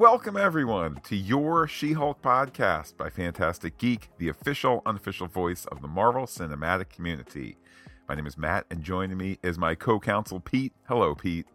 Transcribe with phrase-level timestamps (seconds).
[0.00, 5.82] welcome everyone to your She Hulk podcast by Phantastic Geek, the official, unofficial voice of
[5.82, 7.58] the Marvel cinematic community.
[8.08, 10.72] My name is Matt, and joining me is my co counsel, Pete.
[10.88, 11.46] Hello, Pete.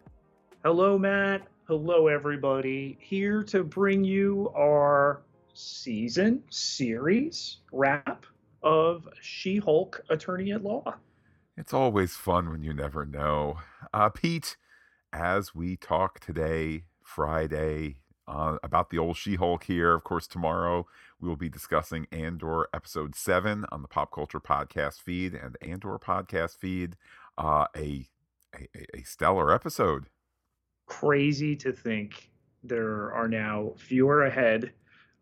[0.63, 1.47] Hello, Matt.
[1.67, 2.99] Hello, everybody.
[3.01, 5.23] Here to bring you our
[5.55, 8.27] season series wrap
[8.61, 10.93] of She Hulk Attorney at Law.
[11.57, 13.57] It's always fun when you never know.
[13.91, 14.55] Uh, Pete,
[15.11, 19.93] as we talk today, Friday, uh, about the old She Hulk here.
[19.93, 20.87] Of course, tomorrow
[21.19, 25.97] we will be discussing Andor episode seven on the Pop Culture Podcast feed and Andor
[25.99, 26.95] podcast feed.
[27.37, 28.07] Uh, a,
[28.55, 30.05] a a stellar episode.
[30.87, 32.31] Crazy to think
[32.63, 34.71] there are now fewer ahead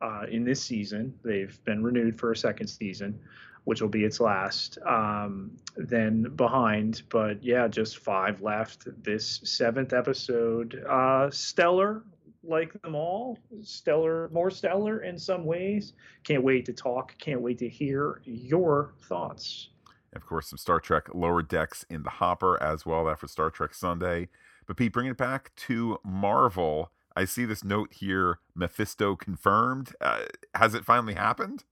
[0.01, 1.17] uh, in this season.
[1.23, 3.19] They've been renewed for a second season,
[3.63, 4.77] which will be its last.
[4.85, 8.87] Um, then behind, but yeah, just five left.
[9.03, 12.03] This seventh episode, uh, stellar
[12.43, 13.37] like them all.
[13.61, 15.93] Stellar, more stellar in some ways.
[16.23, 17.17] Can't wait to talk.
[17.17, 19.69] Can't wait to hear your thoughts.
[20.13, 23.73] Of course, some Star Trek Lower Decks in the hopper as well after Star Trek
[23.73, 24.29] Sunday.
[24.67, 29.95] But Pete, bringing it back to Marvel, I see this note here: Mephisto confirmed.
[29.99, 31.63] Uh, has it finally happened?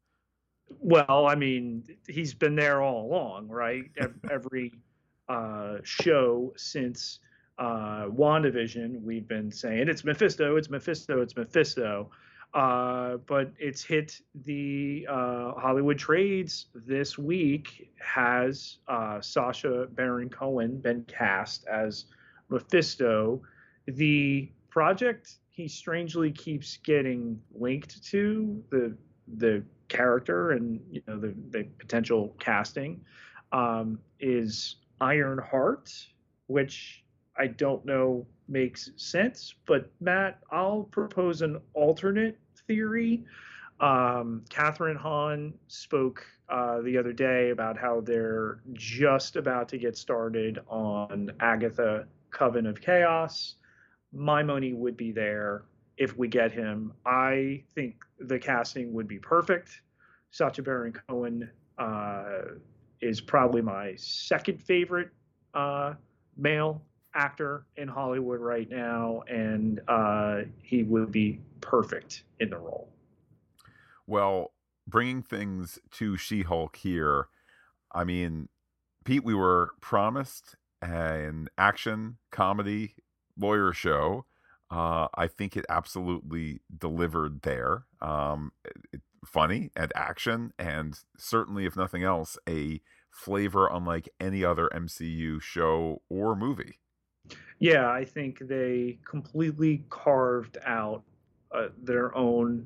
[0.80, 3.86] Well, I mean, he's been there all along, right?
[4.32, 4.74] Every
[5.30, 7.20] uh, show since
[7.58, 12.10] uh, WandaVision, we've been saying it's Mephisto, it's Mephisto, it's Mephisto.
[12.54, 17.90] Uh, but it's hit the uh, Hollywood trades this week.
[18.00, 22.06] Has uh, Sacha Baron Cohen been cast as
[22.50, 23.42] Mephisto?
[23.88, 28.98] The project he strangely keeps getting linked to the
[29.36, 33.00] the character and you know the, the potential casting
[33.52, 35.92] um, is Ironheart,
[36.48, 37.04] which
[37.38, 39.56] I don't know makes sense.
[39.66, 42.38] But Matt, I'll propose an alternate
[42.68, 43.24] theory.
[43.80, 49.98] Um, Kathryn Hahn spoke uh, the other day about how they're just about to get
[49.98, 53.56] started on Agatha Coven of Chaos.
[54.14, 55.64] My money would be there
[55.98, 56.94] if we get him.
[57.06, 59.82] I think the casting would be perfect.
[60.30, 62.42] Sacha Baron Cohen uh,
[63.02, 65.10] is probably my second favorite
[65.54, 65.94] uh,
[66.38, 66.84] male
[67.14, 72.90] actor in Hollywood right now, and uh, he would be perfect in the role.
[74.08, 74.54] Well,
[74.88, 77.28] bringing things to She Hulk here,
[77.92, 78.50] I mean,
[79.04, 82.96] Pete, we were promised an action comedy
[83.38, 84.26] lawyer show.
[84.70, 87.84] Uh, I think it absolutely delivered there.
[88.00, 88.54] Um,
[88.94, 95.42] it, funny and action, and certainly, if nothing else, a flavor unlike any other MCU
[95.42, 96.80] show or movie.
[97.62, 101.04] Yeah, I think they completely carved out
[101.52, 102.66] uh, their own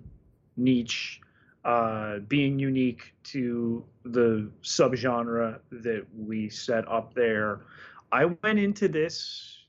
[0.56, 1.20] niche,
[1.66, 7.66] uh, being unique to the subgenre that we set up there.
[8.10, 9.66] I went into this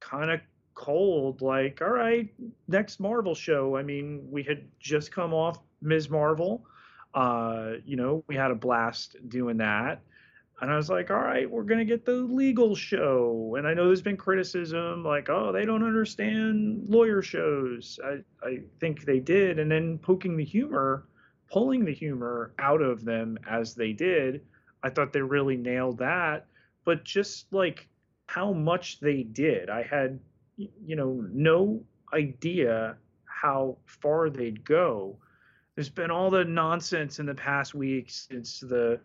[0.00, 0.40] kind of
[0.72, 2.32] cold, like, all right,
[2.66, 3.76] next Marvel show.
[3.76, 6.08] I mean, we had just come off Ms.
[6.08, 6.64] Marvel.
[7.12, 10.00] Uh, you know, we had a blast doing that
[10.60, 13.54] and I was like, all right, we're gonna get the legal show.
[13.56, 17.98] And I know there's been criticism, like, oh, they don't understand lawyer shows.
[18.04, 19.58] I, I think they did.
[19.58, 21.06] And then poking the humor,
[21.50, 24.42] pulling the humor out of them as they did,
[24.82, 26.46] I thought they really nailed that.
[26.84, 27.88] But just like
[28.26, 30.20] how much they did, I had,
[30.56, 31.82] you know, no
[32.12, 35.16] idea how far they'd go.
[35.74, 39.00] There's been all the nonsense in the past week since the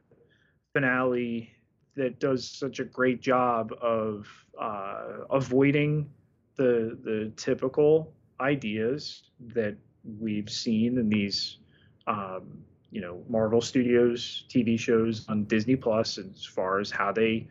[0.75, 1.49] finale
[1.95, 4.27] that does such a great job of
[4.59, 6.09] uh, avoiding
[6.57, 9.77] the the typical ideas that
[10.19, 11.59] we've seen in these
[12.07, 12.59] um,
[12.91, 17.47] you know Marvel Studios TV shows on Disney Plus as far as how they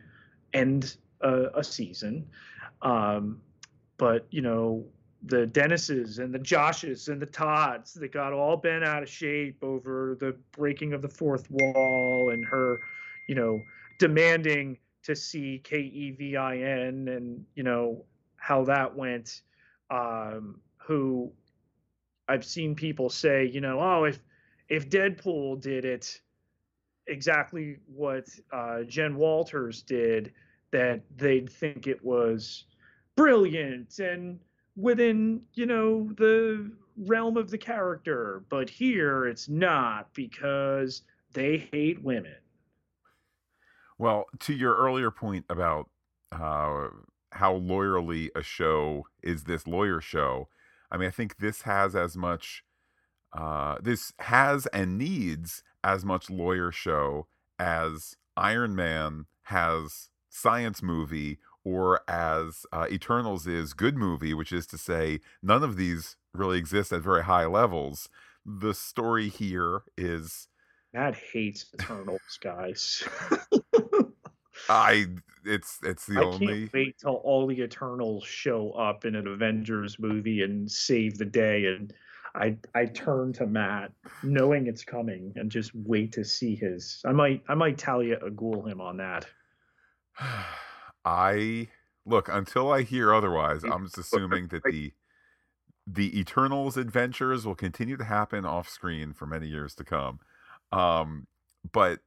[0.53, 2.27] end a, a season.
[2.83, 3.41] Um,
[3.97, 4.85] but you know
[5.23, 9.63] the Dennises and the Joshes and the Todds that got all bent out of shape
[9.63, 12.81] over the breaking of the fourth wall and her
[13.27, 13.61] you know,
[13.99, 18.05] demanding to see K E V I N and, you know,
[18.37, 19.41] how that went.
[19.91, 21.31] Um, who
[22.27, 24.19] I've seen people say, you know, oh, if
[24.67, 26.21] if Deadpool did it
[27.07, 30.33] exactly what uh, Jen Walters did,
[30.71, 32.65] that they'd think it was
[33.15, 34.39] brilliant and
[34.75, 38.43] within, you know, the realm of the character.
[38.49, 42.37] But here it's not because they hate women.
[43.97, 45.89] Well, to your earlier point about
[46.31, 46.87] uh,
[47.31, 50.49] how lawyerly a show is this lawyer show,
[50.91, 52.63] I mean, I think this has as much,
[53.33, 57.27] uh, this has and needs as much lawyer show
[57.59, 64.67] as Iron Man has science movie or as uh, Eternals is good movie, which is
[64.67, 68.09] to say, none of these really exist at very high levels.
[68.45, 70.47] The story here is.
[70.93, 73.03] Matt hates Eternals, guys.
[74.69, 75.05] I
[75.45, 76.47] it's it's the I only.
[76.61, 81.25] can't wait till all the Eternals show up in an Avengers movie and save the
[81.25, 81.65] day.
[81.65, 81.93] And
[82.33, 83.91] I I turn to Matt,
[84.23, 87.01] knowing it's coming, and just wait to see his.
[87.05, 89.27] I might I might Talia Agul him on that.
[91.05, 91.67] I
[92.05, 93.63] look until I hear otherwise.
[93.63, 94.93] I'm just assuming that the
[95.87, 100.19] the Eternals adventures will continue to happen off screen for many years to come.
[100.71, 101.27] Um,
[101.71, 101.99] but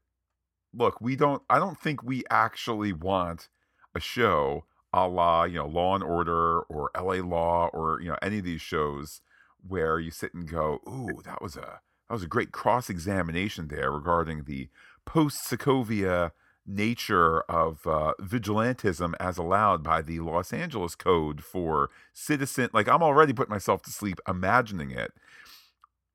[0.78, 1.42] look, we don't.
[1.50, 3.48] I don't think we actually want
[3.94, 7.20] a show a la you know Law and Order or L.A.
[7.22, 9.20] Law or you know any of these shows
[9.66, 13.68] where you sit and go, "Ooh, that was a that was a great cross examination
[13.68, 14.68] there regarding the
[15.04, 16.32] post Sokovia."
[16.70, 22.68] nature of uh, vigilantism as allowed by the Los Angeles Code for citizen.
[22.74, 25.14] Like I'm already putting myself to sleep imagining it.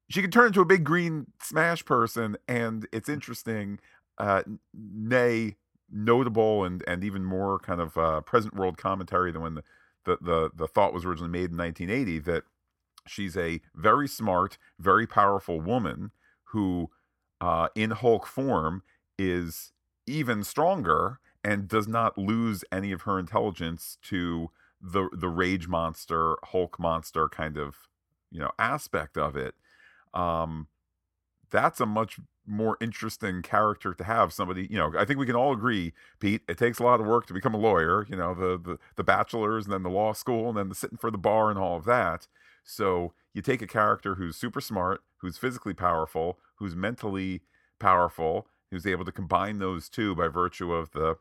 [0.10, 3.80] She can turn into a big green smash person, and it's interesting,
[4.18, 4.44] uh,
[4.74, 5.58] nay,
[5.90, 9.64] notable, and and even more kind of uh, present world commentary than when the,
[10.06, 12.44] the the the thought was originally made in 1980 that
[13.08, 16.12] she's a very smart, very powerful woman
[16.46, 16.90] who,
[17.42, 18.84] uh, in Hulk form,
[19.18, 19.72] is
[20.08, 24.50] even stronger and does not lose any of her intelligence to
[24.82, 27.88] the the rage monster hulk monster kind of
[28.32, 29.56] you know aspect of it.
[30.14, 30.68] Um
[31.54, 35.38] that's a much more interesting character to have somebody you know i think we can
[35.38, 38.34] all agree pete it takes a lot of work to become a lawyer you know
[38.34, 41.18] the the, the bachelors and then the law school and then the sitting for the
[41.18, 42.28] bar and all of that
[42.66, 47.44] so you take a character who's super smart who's physically powerful who's mentally
[47.80, 51.16] powerful who's able to combine those two by virtue of the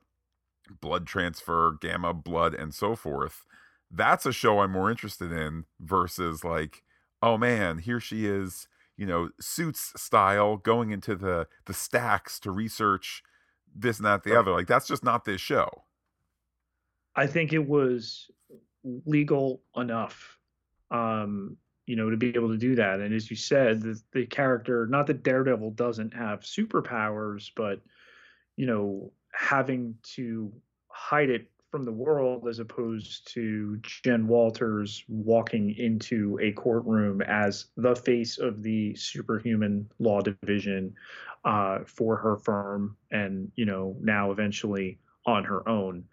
[0.80, 3.44] blood transfer, gamma blood, and so forth.
[3.90, 6.82] That's a show I'm more interested in versus like,
[7.22, 12.50] oh man, here she is, you know, suits style going into the the stacks to
[12.50, 13.22] research
[13.74, 14.52] this and that the other.
[14.52, 15.84] Like that's just not this show.
[17.14, 18.30] I think it was
[19.04, 20.38] legal enough
[20.90, 21.56] um
[21.86, 23.00] you know, to be able to do that.
[23.00, 27.80] And as you said, the, the character, not that Daredevil doesn't have superpowers, but,
[28.56, 30.52] you know, having to
[30.88, 37.66] hide it from the world as opposed to Jen Walters walking into a courtroom as
[37.78, 40.94] the face of the superhuman law division
[41.46, 46.04] uh, for her firm and, you know, now eventually on her own.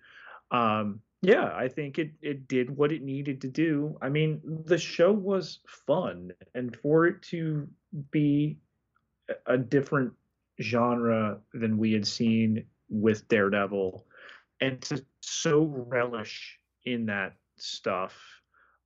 [0.50, 3.97] Um, yeah, I think it it did what it needed to do.
[4.01, 7.67] I mean, the show was fun, and for it to
[8.12, 8.57] be
[9.45, 10.13] a different
[10.62, 14.05] genre than we had seen with Daredevil,
[14.61, 18.15] and to so relish in that stuff,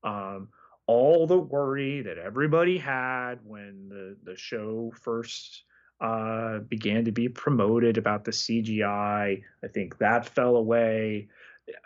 [0.04, 0.50] um,
[0.88, 5.64] all the worry that everybody had when the the show first
[6.02, 11.30] uh, began to be promoted about the CGI, I think that fell away.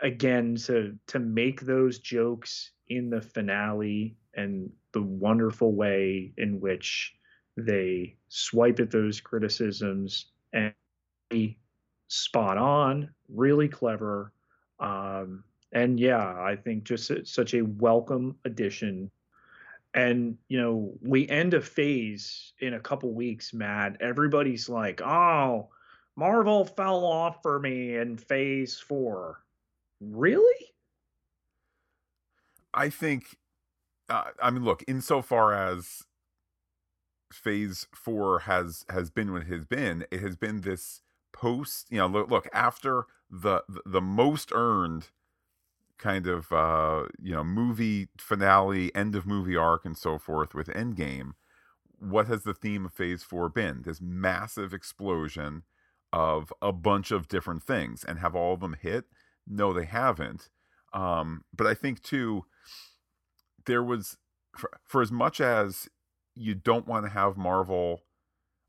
[0.01, 7.13] Again to to make those jokes in the finale and the wonderful way in which
[7.57, 10.73] they swipe at those criticisms and
[12.07, 14.31] spot on, really clever.
[14.79, 19.11] Um, and yeah, I think just such a welcome addition.
[19.93, 23.97] And you know, we end a phase in a couple weeks, Matt.
[24.01, 25.69] Everybody's like, "Oh,
[26.15, 29.43] Marvel fell off for me in Phase Four.
[29.99, 30.65] Really?
[32.73, 33.37] I think.
[34.09, 34.83] Uh, I mean, look.
[34.87, 36.03] Insofar as
[37.31, 41.01] Phase Four has has been what it has been, it has been this
[41.39, 41.87] post.
[41.89, 45.09] You know, look, look after the the, most earned
[45.97, 50.67] kind of uh you know movie finale end of movie arc and so forth with
[50.67, 51.31] endgame
[51.99, 55.63] what has the theme of phase four been this massive explosion
[56.13, 59.05] of a bunch of different things and have all of them hit
[59.47, 60.49] no, they haven't.
[60.93, 62.45] Um, but I think too,
[63.65, 64.17] there was
[64.55, 65.87] for, for as much as
[66.35, 68.03] you don't want to have Marvel.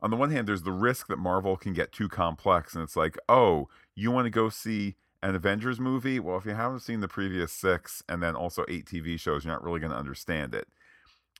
[0.00, 2.96] On the one hand, there's the risk that Marvel can get too complex, and it's
[2.96, 6.20] like, oh, you want to go see an Avengers movie?
[6.20, 9.52] Well, if you haven't seen the previous six and then also eight TV shows, you're
[9.52, 10.68] not really going to understand it.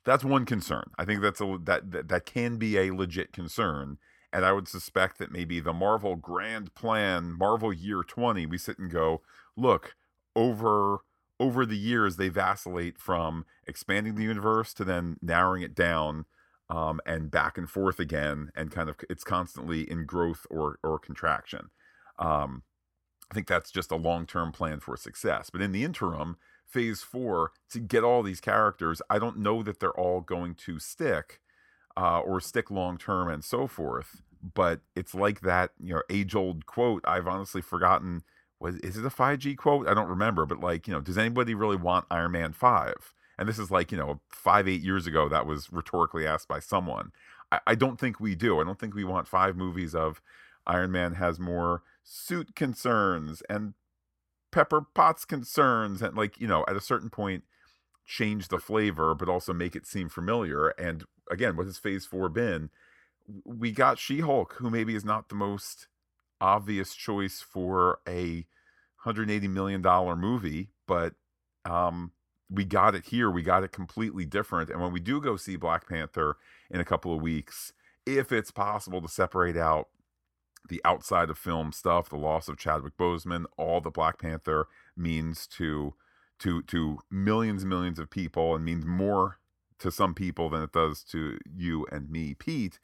[0.03, 0.91] That's one concern.
[0.97, 3.97] I think that's a that, that that can be a legit concern
[4.31, 8.77] and I would suspect that maybe the Marvel grand plan, Marvel year 20, we sit
[8.77, 9.21] and go,
[9.55, 9.95] look,
[10.35, 10.99] over
[11.41, 16.25] over the years they vacillate from expanding the universe to then narrowing it down
[16.69, 20.99] um, and back and forth again, and kind of it's constantly in growth or or
[20.99, 21.69] contraction.
[22.17, 22.63] Um,
[23.31, 25.49] I think that's just a long term plan for success.
[25.49, 29.79] But in the interim, phase four, to get all these characters, I don't know that
[29.79, 31.39] they're all going to stick
[31.97, 34.21] uh, or stick long term and so forth.
[34.41, 37.03] But it's like that, you know, age old quote.
[37.05, 38.23] I've honestly forgotten.
[38.59, 39.87] Was is it a Feige quote?
[39.87, 40.45] I don't remember.
[40.45, 43.13] But like, you know, does anybody really want Iron Man 5?
[43.39, 46.59] And this is like, you know, five, eight years ago, that was rhetorically asked by
[46.59, 47.13] someone.
[47.53, 48.59] I, I don't think we do.
[48.59, 50.21] I don't think we want five movies of
[50.67, 53.75] Iron Man has more suit concerns and
[54.51, 57.45] Pepper Potts concerns and like, you know, at a certain point
[58.05, 62.27] change the flavor but also make it seem familiar and again, what has phase 4
[62.27, 62.69] been?
[63.45, 65.87] We got She-Hulk who maybe is not the most
[66.41, 68.45] obvious choice for a
[69.03, 71.13] 180 million dollar movie, but
[71.63, 72.11] um
[72.49, 73.29] we got it here.
[73.29, 74.69] We got it completely different.
[74.69, 76.37] And when we do go see Black Panther
[76.69, 77.73] in a couple of weeks,
[78.05, 79.89] if it's possible to separate out
[80.67, 85.47] the outside of film stuff, the loss of Chadwick Boseman, all the Black Panther means
[85.47, 85.93] to
[86.39, 89.39] to to millions and millions of people and means more
[89.79, 92.79] to some people than it does to you and me, Pete.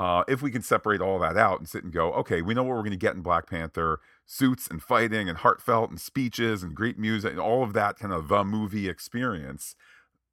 [0.00, 2.62] Uh, if we can separate all that out and sit and go, okay, we know
[2.62, 6.62] what we're going to get in Black Panther suits and fighting and heartfelt and speeches
[6.62, 9.76] and great music and all of that kind of the movie experience.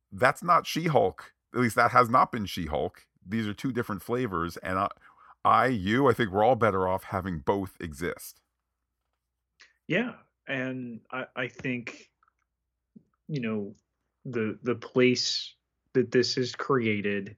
[0.10, 1.34] That's not She Hulk.
[1.54, 3.02] At least that has not been She Hulk.
[3.28, 4.56] These are two different flavors.
[4.56, 4.88] And I,
[5.44, 8.40] I, you, I think we're all better off having both exist.
[9.86, 10.14] Yeah,
[10.48, 12.10] and I, I think,
[13.28, 13.76] you know,
[14.24, 15.56] the the place
[15.92, 17.36] that this is created,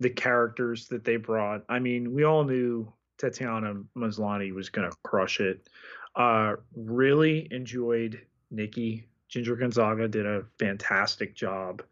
[0.00, 1.64] the characters that they brought.
[1.68, 5.68] I mean, we all knew Tatiana Maslany was going to crush it.
[6.14, 9.06] Uh, really enjoyed Nikki.
[9.28, 11.82] Ginger Gonzaga did a fantastic job.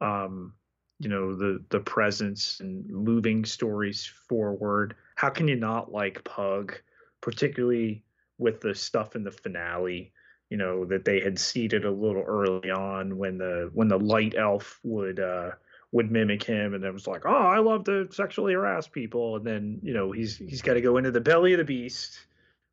[0.00, 0.52] Um,
[1.00, 4.94] you know the the presence and moving stories forward.
[5.16, 6.80] How can you not like Pug,
[7.20, 8.02] particularly
[8.38, 10.12] with the stuff in the finale?
[10.50, 14.34] You know that they had seeded a little early on when the when the light
[14.36, 15.52] elf would uh,
[15.94, 19.46] would mimic him, and it was like, oh, I love to sexually harass people, and
[19.46, 22.18] then you know he's he's got to go into the belly of the beast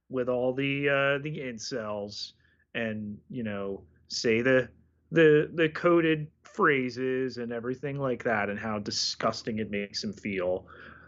[0.10, 2.32] with all the uh, the incels,
[2.74, 4.68] and you know say the
[5.12, 10.66] the the coded phrases and everything like that and how disgusting it makes him feel.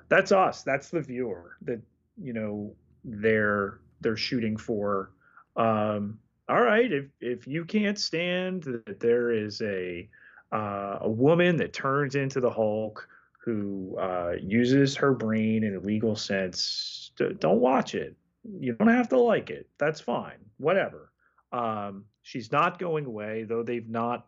[0.08, 0.62] That's us.
[0.62, 1.82] That's the viewer that
[2.22, 5.13] you know they're they're shooting for.
[5.55, 6.91] Um all right.
[6.91, 10.08] If if you can't stand that there is a
[10.53, 13.07] uh, a woman that turns into the hulk
[13.43, 18.15] who uh, uses her brain in a legal sense don't watch it
[18.60, 21.12] you don't have to like it that's fine whatever
[21.51, 24.27] um, she's not going away though they've not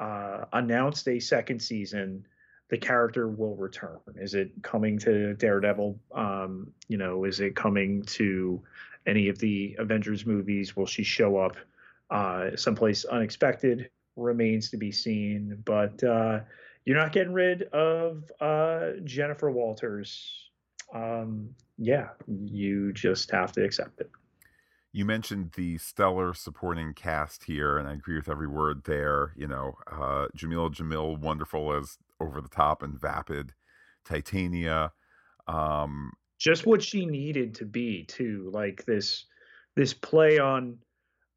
[0.00, 2.26] uh, announced a second season,
[2.70, 4.00] the character will return.
[4.16, 6.00] Is it coming to Daredevil?
[6.12, 8.62] Um, you know, is it coming to
[9.06, 10.74] any of the Avengers movies?
[10.74, 11.56] Will she show up
[12.10, 13.90] uh, someplace unexpected?
[14.20, 15.60] Remains to be seen.
[15.64, 16.40] But uh,
[16.84, 20.50] you're not getting rid of uh, Jennifer Walters.
[20.94, 24.10] Um, yeah, you just have to accept it
[24.92, 29.32] you mentioned the stellar supporting cast here, and I agree with every word there.
[29.36, 33.52] You know, uh, Jameela Jamil, wonderful as over the top and vapid.
[34.04, 34.92] Titania,
[35.46, 38.50] um, just what she needed to be too.
[38.52, 39.26] Like this,
[39.76, 40.78] this play on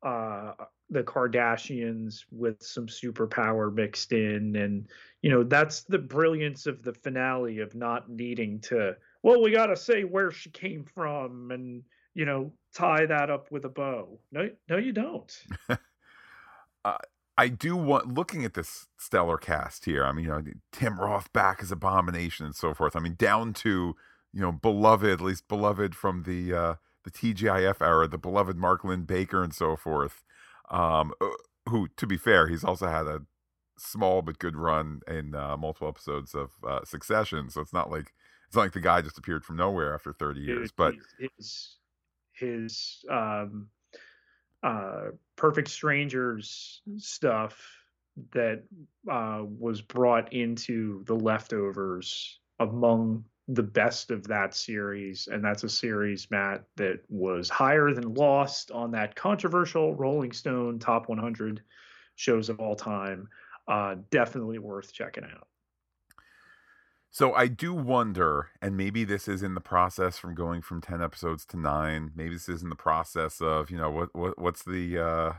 [0.02, 0.54] uh,
[0.94, 4.88] the Kardashians with some superpower mixed in, and
[5.22, 8.96] you know that's the brilliance of the finale of not needing to.
[9.22, 11.84] Well, we got to say where she came from, and
[12.14, 14.20] you know, tie that up with a bow.
[14.32, 15.44] No, no, you don't.
[16.86, 16.98] uh,
[17.38, 20.06] I do want looking at this stellar cast here.
[20.06, 22.96] I mean, you know, Tim Roth back as Abomination and so forth.
[22.96, 23.96] I mean, down to
[24.34, 26.74] you know, beloved, at least beloved from the uh,
[27.04, 30.24] the TGIF era, the beloved Mark Linn-Baker and so forth.
[30.70, 31.30] Um, uh,
[31.70, 33.22] who, to be fair, he's also had a
[33.78, 37.50] small but good run in uh, multiple episodes of uh, Succession.
[37.50, 38.14] So it's not like
[38.48, 40.72] it's not like the guy just appeared from nowhere after 30 years.
[40.72, 41.78] but his
[42.34, 43.68] his um,
[44.64, 47.62] uh, Perfect Strangers stuff
[48.32, 48.64] that
[49.12, 55.28] uh, was brought into the leftovers among the best of that series.
[55.32, 60.80] And that's a series, Matt, that was higher than Lost on that controversial Rolling Stone
[60.80, 61.62] top 100
[62.16, 63.28] shows of all time.
[63.68, 65.48] Uh, definitely worth checking out.
[67.12, 71.00] So I do wonder, and maybe this is in the process from going from ten
[71.00, 72.12] episodes to nine.
[72.16, 75.34] Maybe this is in the process of you know what what what's the uh,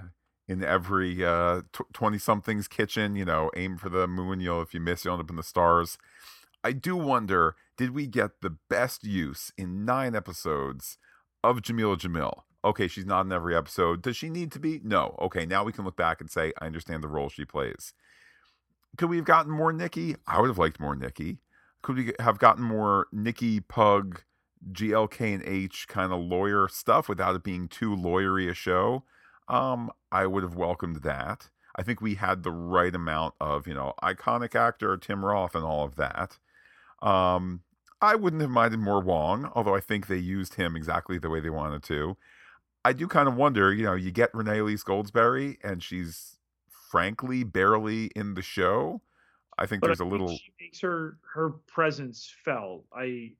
[0.46, 4.78] in every uh 20 something's kitchen, you know, aim for the moon, you'll if you
[4.78, 5.98] miss you'll end up in the stars.
[6.62, 10.98] I do wonder, did we get the best use in 9 episodes
[11.42, 12.42] of Jameela Jamil?
[12.64, 14.00] Okay, she's not in every episode.
[14.00, 14.80] Does she need to be?
[14.82, 15.16] No.
[15.20, 17.92] Okay, now we can look back and say I understand the role she plays.
[18.96, 20.16] Could we have gotten more Nikki?
[20.26, 21.38] I would have liked more Nikki.
[21.82, 24.22] Could we have gotten more Nikki Pug
[24.72, 29.04] GLK and H kind of lawyer stuff without it being too lawyery a show,
[29.48, 31.50] um, I would have welcomed that.
[31.76, 35.64] I think we had the right amount of, you know, iconic actor Tim Roth and
[35.64, 36.38] all of that.
[37.02, 37.62] Um,
[38.04, 41.40] I wouldn't have minded more Wong, although I think they used him exactly the way
[41.40, 42.16] they wanted to.
[42.84, 46.36] I do kind of wonder, you know, you get Renee Elise Goldsberry, and she's
[46.90, 49.00] frankly barely in the show.
[49.58, 50.28] I think but there's I a little.
[50.28, 52.84] She makes her her presence felt.
[52.94, 53.32] I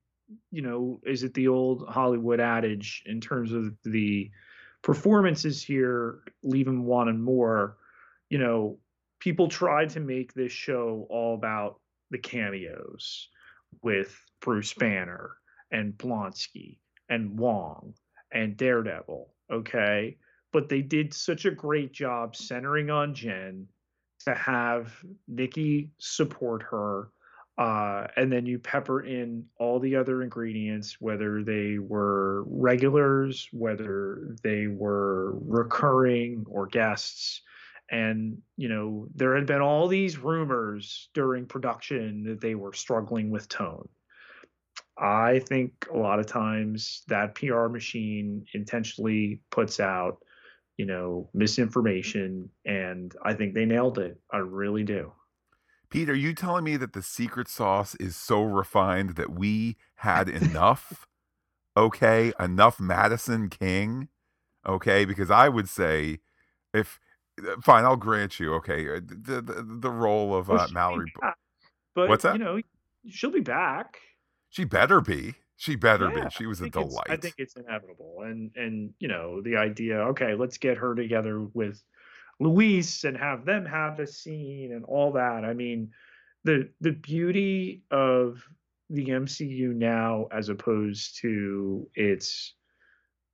[0.49, 4.31] you know, is it the old Hollywood adage in terms of the
[4.81, 7.77] performances here, leave them wanting more?
[8.29, 8.79] You know,
[9.19, 11.79] people tried to make this show all about
[12.09, 13.29] the cameos
[13.83, 15.31] with Bruce Banner
[15.71, 16.77] and Blonsky
[17.09, 17.95] and Wong
[18.31, 20.17] and Daredevil, okay?
[20.53, 23.67] But they did such a great job centering on Jen
[24.25, 24.93] to have
[25.27, 27.09] Nikki support her
[27.57, 34.35] uh, and then you pepper in all the other ingredients, whether they were regulars, whether
[34.43, 37.41] they were recurring or guests.
[37.89, 43.29] And, you know, there had been all these rumors during production that they were struggling
[43.29, 43.87] with tone.
[44.97, 50.19] I think a lot of times that PR machine intentionally puts out,
[50.77, 52.49] you know, misinformation.
[52.65, 54.19] And I think they nailed it.
[54.31, 55.11] I really do.
[55.89, 60.29] Pete, are you telling me that the secret sauce is so refined that we had
[60.29, 61.05] enough?
[61.77, 64.09] okay, enough Madisynn King?
[64.65, 66.19] Okay, because I would say
[66.73, 66.99] if
[67.45, 68.53] uh, fine, I'll grant you.
[68.55, 71.13] Okay, uh, the the, the role of uh, Mallory.
[71.93, 72.33] But what's that?
[72.33, 72.59] You know,
[73.09, 73.99] she'll be back.
[74.55, 75.35] She better be.
[75.57, 76.29] She better yeah, be.
[76.29, 77.07] She was a delight.
[77.09, 79.97] I think it's inevitable, and and you know the idea.
[79.97, 81.83] Okay, let's get her together with
[82.39, 85.43] Luis and have them have the scene and all that.
[85.43, 85.91] I mean,
[86.45, 88.41] the the beauty of
[88.89, 92.53] the MCU now as opposed to its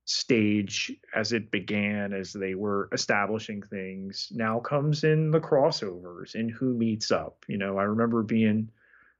[0.04, 6.50] stage as it began as they were establishing things now comes in the crossovers and
[6.50, 8.68] who meets up you know i remember being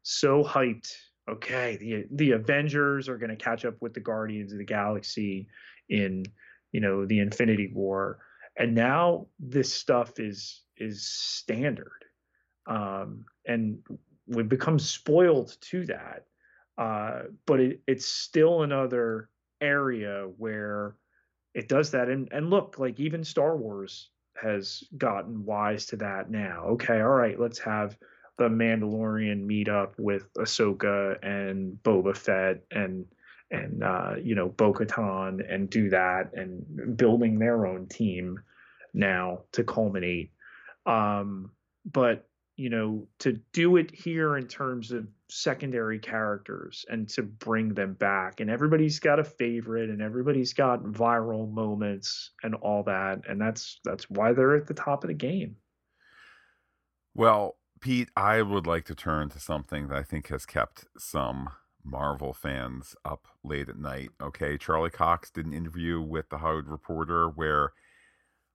[0.03, 0.93] so hyped
[1.28, 5.46] okay the the avengers are going to catch up with the guardians of the galaxy
[5.88, 6.24] in
[6.72, 8.18] you know the infinity war.
[8.56, 12.04] And now this stuff is is standard.
[12.66, 13.78] Um, and
[14.26, 16.24] we've become spoiled to that.
[16.78, 19.28] Uh, but it, it's still another
[19.61, 20.96] area where
[21.54, 22.08] it does that.
[22.08, 26.64] And and look like even star wars has gotten wise to that now.
[26.70, 27.96] Okay all right let's have
[28.38, 33.05] the mandalorian meet up with ahsoka and boba fett and
[33.53, 38.40] and uh, you know Bo-Katan and do that and building their own team
[38.95, 40.33] now to culminate.
[40.87, 41.51] Um,
[41.85, 47.73] but you know to do it here in terms of secondary characters and to bring
[47.73, 53.23] them back and everybody's got a favorite and everybody's got viral moments and all that
[53.27, 55.57] and that's that's why they're at the top of the game
[57.14, 61.51] well pete i would like to turn to something that i think has kept some
[61.85, 64.11] Marvel fans up late at night.
[64.21, 67.73] Okay, Charlie Cox did an interview with the Hollywood Reporter where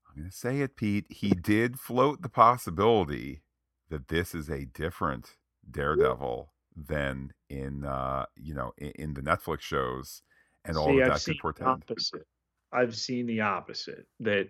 [0.08, 3.42] I'm going to say it, Pete, he did float the possibility
[3.90, 5.36] that this is a different
[5.70, 10.22] Daredevil than in uh, you know in, in the Netflix shows
[10.64, 11.70] and See, all of that could portend.
[11.70, 12.28] Opposite.
[12.72, 14.50] I've seen the opposite that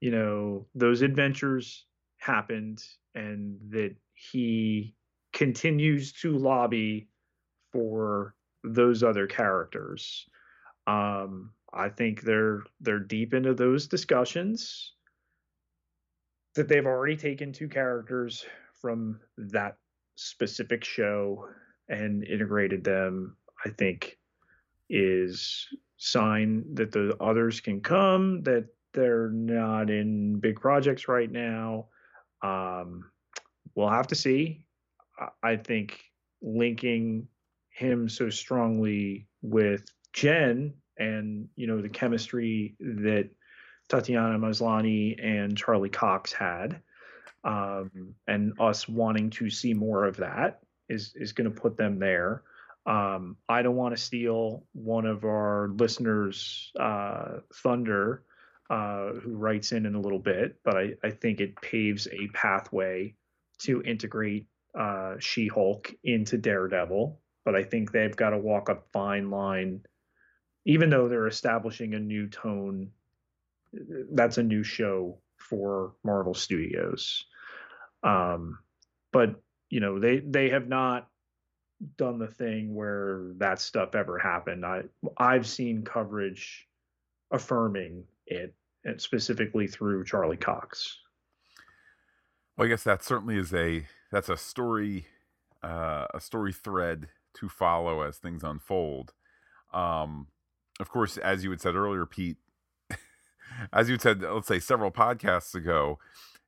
[0.00, 1.86] you know those adventures
[2.18, 2.82] happened
[3.14, 4.94] and that he
[5.32, 7.08] continues to lobby
[7.72, 10.26] for those other characters.
[10.86, 14.94] Um, I think they're they're deep into those discussions.
[16.54, 18.44] That they've already taken two characters
[18.80, 19.76] from that
[20.16, 21.46] specific show
[21.88, 24.18] and integrated them, I think,
[24.90, 28.42] is sign that the others can come.
[28.42, 31.86] That they're not in big projects right now.
[32.42, 33.04] Um,
[33.78, 34.64] we'll have to see.
[35.42, 36.00] I think
[36.42, 37.28] linking
[37.70, 43.30] him so strongly with Jen and you know the chemistry that
[43.88, 46.80] Tatiana Maslany and Charlie Cox had,
[47.44, 52.00] um, and us wanting to see more of that is is going to put them
[52.00, 52.42] there.
[52.84, 58.24] Um, I don't want to steal one of our listeners' uh, thunder,
[58.70, 62.26] uh, who writes in in a little bit, but I, I think it paves a
[62.28, 63.14] pathway
[63.60, 64.46] to integrate
[64.78, 67.20] uh, She Hulk into Daredevil.
[67.44, 69.80] But I think they've got to walk a fine line,
[70.66, 72.90] even though they're establishing a new tone.
[73.72, 77.24] That's a new show for Marvel Studios.
[78.02, 78.58] Um,
[79.12, 79.40] but
[79.70, 81.08] you know they they have not
[81.96, 84.64] done the thing where that stuff ever happened.
[84.64, 84.82] I
[85.16, 86.66] I've seen coverage
[87.30, 90.98] affirming it, and specifically through Charlie Cox.
[92.58, 95.06] Well, I guess that certainly is a that's a story
[95.62, 99.12] uh, a story thread to follow as things unfold.
[99.72, 100.28] Um,
[100.80, 102.38] of course, as you had said earlier, Pete,
[103.72, 106.00] as you had said, let's say several podcasts ago,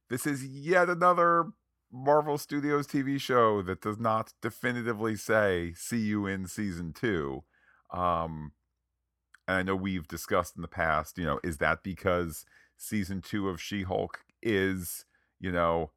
[0.08, 1.52] this is yet another
[1.92, 7.44] Marvel Studios TV show that does not definitively say "see you in season two.
[7.92, 8.52] Um,
[9.46, 12.44] and I know we've discussed in the past, you know, is that because
[12.76, 15.04] season two of She Hulk is,
[15.40, 15.92] you know,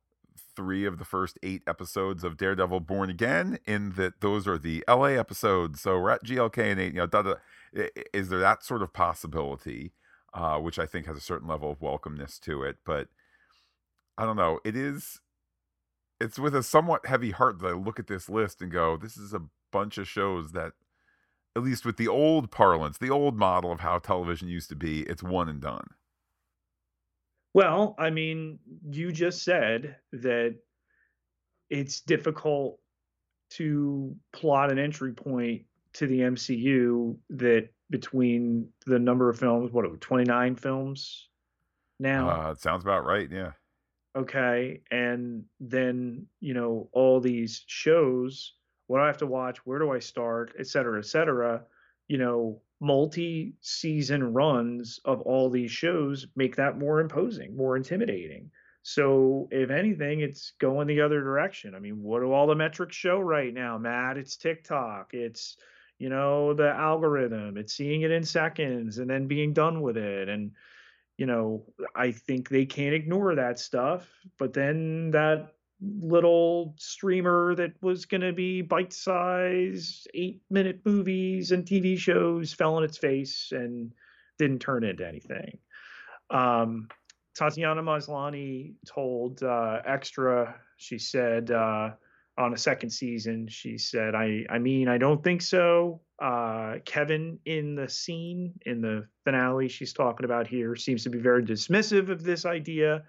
[0.55, 4.83] three of the first eight episodes of Daredevil Born Again, in that those are the
[4.87, 5.81] LA episodes.
[5.81, 7.35] So we're at GLK and H, you know, da, da,
[8.13, 9.93] is there that sort of possibility,
[10.33, 12.77] uh, which I think has a certain level of welcomeness to it.
[12.85, 13.07] But
[14.17, 14.59] I don't know.
[14.63, 15.19] It is
[16.23, 19.17] it's with a somewhat heavy heart that I look at this list and go, this
[19.17, 19.41] is a
[19.71, 20.73] bunch of shows that,
[21.55, 25.01] at least with the old parlance, the old model of how television used to be,
[25.01, 25.85] it's one and done.
[27.53, 30.55] Well, I mean, you just said that
[31.69, 32.79] it's difficult
[33.51, 35.63] to plot an entry point
[35.93, 41.29] to the MCU that between the number of films, what, are 29 films
[41.99, 42.29] now?
[42.29, 43.51] Uh, it sounds about right, yeah.
[44.15, 48.53] Okay and then you know all these shows
[48.85, 49.57] what do i have to watch?
[49.65, 50.53] Where do i start?
[50.59, 51.63] Et cetera et cetera.
[52.07, 58.51] You know multi-season runs of all these shows make that more imposing more intimidating.
[58.83, 61.73] So if anything it's going the other direction.
[61.75, 64.17] I mean what do all the metrics show right now matt?
[64.17, 65.57] It's tiktok it's
[65.99, 70.29] you know the algorithm it's seeing it in seconds and then being done with it.
[70.29, 70.51] And
[71.17, 71.65] you know,
[71.95, 74.07] I think they can't ignore that stuff.
[74.37, 75.53] But then that
[76.01, 82.53] little streamer that was going to be bite sized eight minute movies and TV shows
[82.53, 83.91] fell on its face and
[84.37, 85.57] didn't turn into anything.
[86.29, 86.87] Um,
[87.35, 91.91] Tatiana Maslany told uh, Extra, she said, uh,
[92.37, 93.47] on a second season.
[93.47, 98.81] She said, "I I mean, I don't think so." Uh, Kevin in the scene in
[98.81, 103.03] the finale she's talking about here seems to be very dismissive of this idea.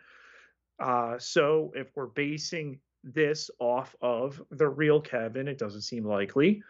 [0.78, 6.62] Uh, so if we're basing this off of the real Kevin, it doesn't seem likely.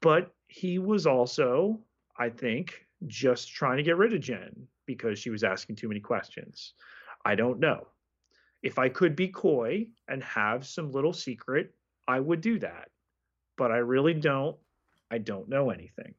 [0.00, 1.80] But he was also,
[2.18, 6.00] I think, just trying to get rid of Jen because she was asking too many
[6.00, 6.74] questions.
[7.24, 7.86] I don't know.
[8.62, 11.72] If I could be coy and have some little secret
[12.08, 12.88] I would do that.
[13.56, 14.56] But I really don't.
[15.10, 16.14] I don't know anything.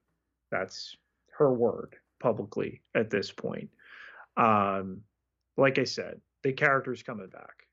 [0.51, 0.95] That's
[1.37, 3.69] her word publicly at this point.
[4.37, 5.01] Um,
[5.57, 7.67] like I said, the character's coming back.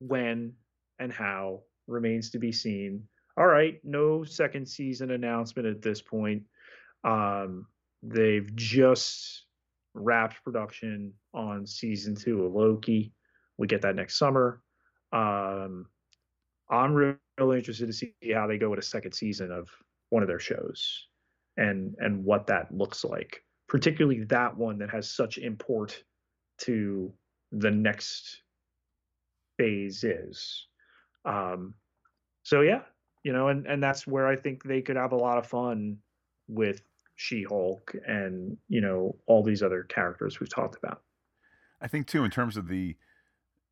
[0.00, 0.52] When
[0.98, 3.04] and how remains to be seen.
[3.36, 6.42] All right, no second season announcement at this point.
[7.04, 7.66] Um,
[8.02, 9.44] they've just
[9.94, 13.12] wrapped production on season two of Loki.
[13.56, 14.62] We get that next summer.
[15.12, 15.86] Um,
[16.70, 19.68] I'm really interested to see how they go with a second season of
[20.10, 21.06] one of their shows
[21.56, 26.02] and and what that looks like particularly that one that has such import
[26.58, 27.12] to
[27.52, 28.42] the next
[29.56, 30.66] phase is
[31.24, 31.74] um
[32.42, 32.80] so yeah
[33.24, 35.96] you know and and that's where i think they could have a lot of fun
[36.48, 36.82] with
[37.16, 41.02] she-hulk and you know all these other characters we've talked about
[41.80, 42.96] i think too in terms of the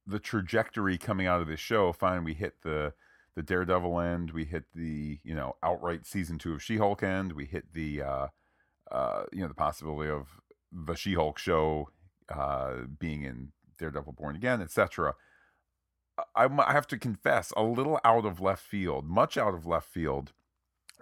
[0.07, 2.93] the trajectory coming out of this show fine we hit the
[3.37, 4.31] the Daredevil end.
[4.33, 7.33] We hit the you know outright season two of She Hulk end.
[7.33, 8.27] We hit the uh,
[8.91, 10.27] uh, you know the possibility of
[10.73, 11.91] the She Hulk show
[12.35, 15.15] uh, being in Daredevil Born Again, etc.
[16.35, 19.89] I, I have to confess, a little out of left field, much out of left
[19.89, 20.33] field,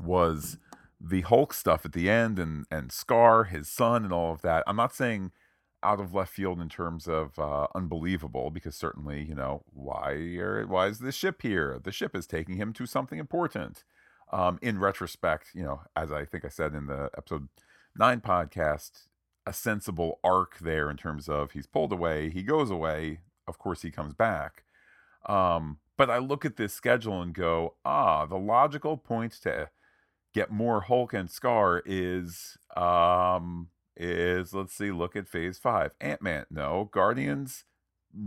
[0.02, 0.58] was
[1.00, 4.64] the Hulk stuff at the end and and Skaar, his son, and all of that.
[4.66, 5.32] I'm not saying
[5.84, 10.66] out of left field in terms of uh, unbelievable because certainly you know why are,
[10.66, 13.84] why is this ship here the ship is taking him to something important
[14.32, 17.48] um, in retrospect you know as i think i said in the episode
[17.96, 19.02] 9 podcast
[19.46, 23.83] a sensible arc there in terms of he's pulled away he goes away of course
[23.83, 24.64] he comes back
[25.26, 29.68] um, but i look at this schedule and go ah the logical point to
[30.35, 35.92] get more hulk and Skaar is um, is let's see, look at Phase Five.
[36.00, 36.90] Ant Man, no.
[36.92, 37.64] Guardians,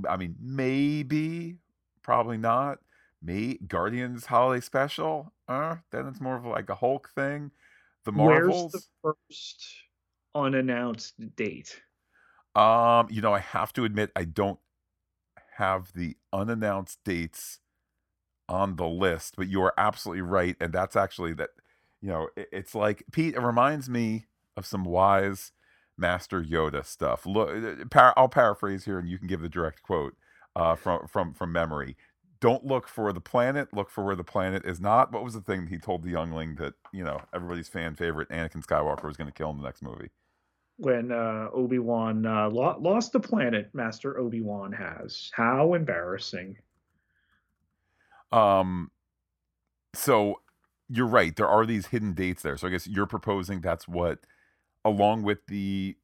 [0.09, 1.55] I mean, maybe,
[2.01, 2.79] probably not.
[3.21, 5.33] Me, Guardians Holiday Special.
[5.47, 7.51] Uh, then it's more of like a Hulk thing.
[8.05, 8.71] The Marvels.
[8.73, 9.65] Where's the first
[10.37, 11.81] unannounced date?
[12.55, 14.59] Um, you know, I have to admit, I don't
[15.57, 17.59] have the unannounced dates
[18.49, 21.49] on the list, but you are absolutely right, and that's actually that.
[22.01, 23.35] You know, it, it's like Pete.
[23.35, 25.51] It reminds me of some wise
[25.97, 27.25] Master Yoda stuff.
[27.25, 27.49] Look,
[27.95, 30.15] uh, I'll paraphrase here, and you can give the direct quote
[30.55, 31.97] uh, from from from memory.
[32.39, 33.73] Don't look for the planet.
[33.73, 35.11] Look for where the planet is not.
[35.11, 38.63] What was the thing he told the youngling that you know everybody's fan favorite Anakin
[38.65, 40.11] Skywalker was going to kill in the next movie?
[40.77, 45.31] When uh, Obi Wan uh, lo- lost the planet, Master Obi Wan has.
[45.33, 46.57] How embarrassing!
[48.31, 48.91] Um,
[49.93, 50.41] so
[50.89, 51.35] you're right.
[51.35, 52.57] There are these hidden dates there.
[52.57, 54.19] So I guess you're proposing that's what,
[54.85, 55.97] along with the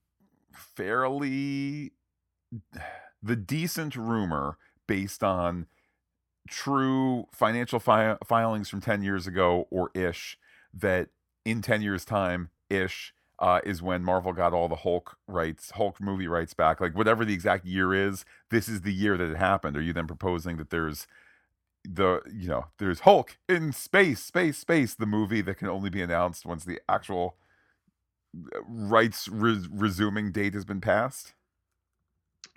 [0.52, 1.94] fairly,
[3.22, 4.58] the decent rumor
[4.88, 5.68] based on
[6.50, 10.38] true financial fi- filings from 10 years ago or ish,
[10.74, 11.10] that
[11.46, 16.00] in 10 years' time ish, uh, is when Marvel got all the Hulk rights, Hulk
[16.00, 16.80] movie rights back.
[16.80, 19.76] Like whatever the exact year is, this is the year that it happened.
[19.76, 21.08] Are you then proposing that there's
[21.84, 26.02] the you know there's Hulk in space, space, space, the movie that can only be
[26.02, 27.36] announced once the actual
[28.56, 31.34] uh, rights res- resuming date has been passed.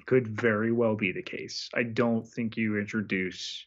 [0.06, 1.68] Could very well be the case.
[1.74, 3.66] I don't think you introduce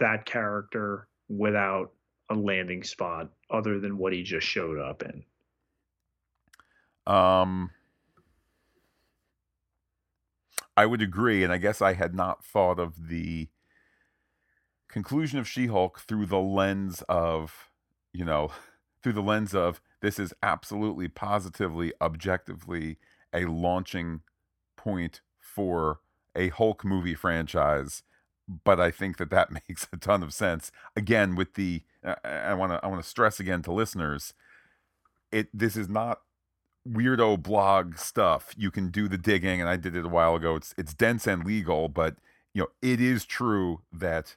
[0.00, 1.92] that character without
[2.30, 5.24] a landing spot other than what he just showed up in.
[7.06, 7.70] Um,
[10.76, 13.48] I would agree, and I guess I had not thought of the
[14.88, 17.70] conclusion of She-Hulk through the lens of,
[18.12, 18.50] you know,
[19.02, 22.98] through the lens of this is absolutely positively objectively
[23.32, 24.20] a launching
[24.76, 26.00] point for
[26.36, 28.02] a Hulk movie franchise
[28.64, 30.72] but I think that that makes a ton of sense.
[30.96, 31.82] Again with the
[32.24, 34.34] I want to I want to stress again to listeners
[35.30, 36.20] it this is not
[36.88, 40.56] weirdo blog stuff you can do the digging and I did it a while ago
[40.56, 42.16] it's it's dense and legal but
[42.54, 44.36] you know it is true that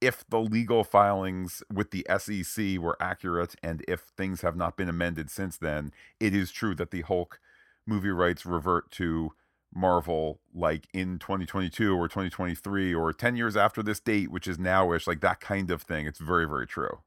[0.00, 4.88] if the legal filings with the SEC were accurate and if things have not been
[4.88, 7.40] amended since then, it is true that the Hulk
[7.86, 9.32] movie rights revert to
[9.74, 15.06] Marvel like in 2022 or 2023 or 10 years after this date, which is nowish,
[15.06, 16.06] like that kind of thing.
[16.06, 17.00] It's very, very true.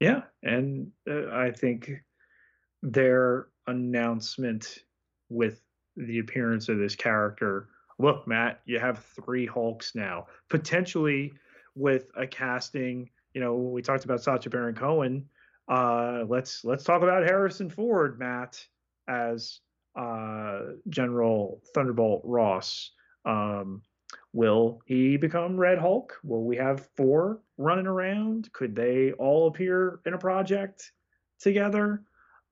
[0.00, 0.22] Yeah.
[0.42, 1.90] And uh, I think
[2.82, 4.78] their announcement
[5.28, 5.60] with
[5.96, 10.26] the appearance of this character look, Matt, you have three Hulks now.
[10.48, 11.32] Potentially
[11.74, 13.10] with a casting.
[13.34, 15.28] You know, we talked about Sacha Baron Cohen.
[15.68, 18.64] Uh, let's let's talk about Harrison Ford, Matt,
[19.06, 19.60] as
[19.96, 22.92] uh, General Thunderbolt Ross.
[23.24, 23.82] Um,
[24.32, 26.18] will he become Red Hulk?
[26.24, 28.50] Will we have four running around?
[28.52, 30.92] Could they all appear in a project
[31.38, 32.02] together?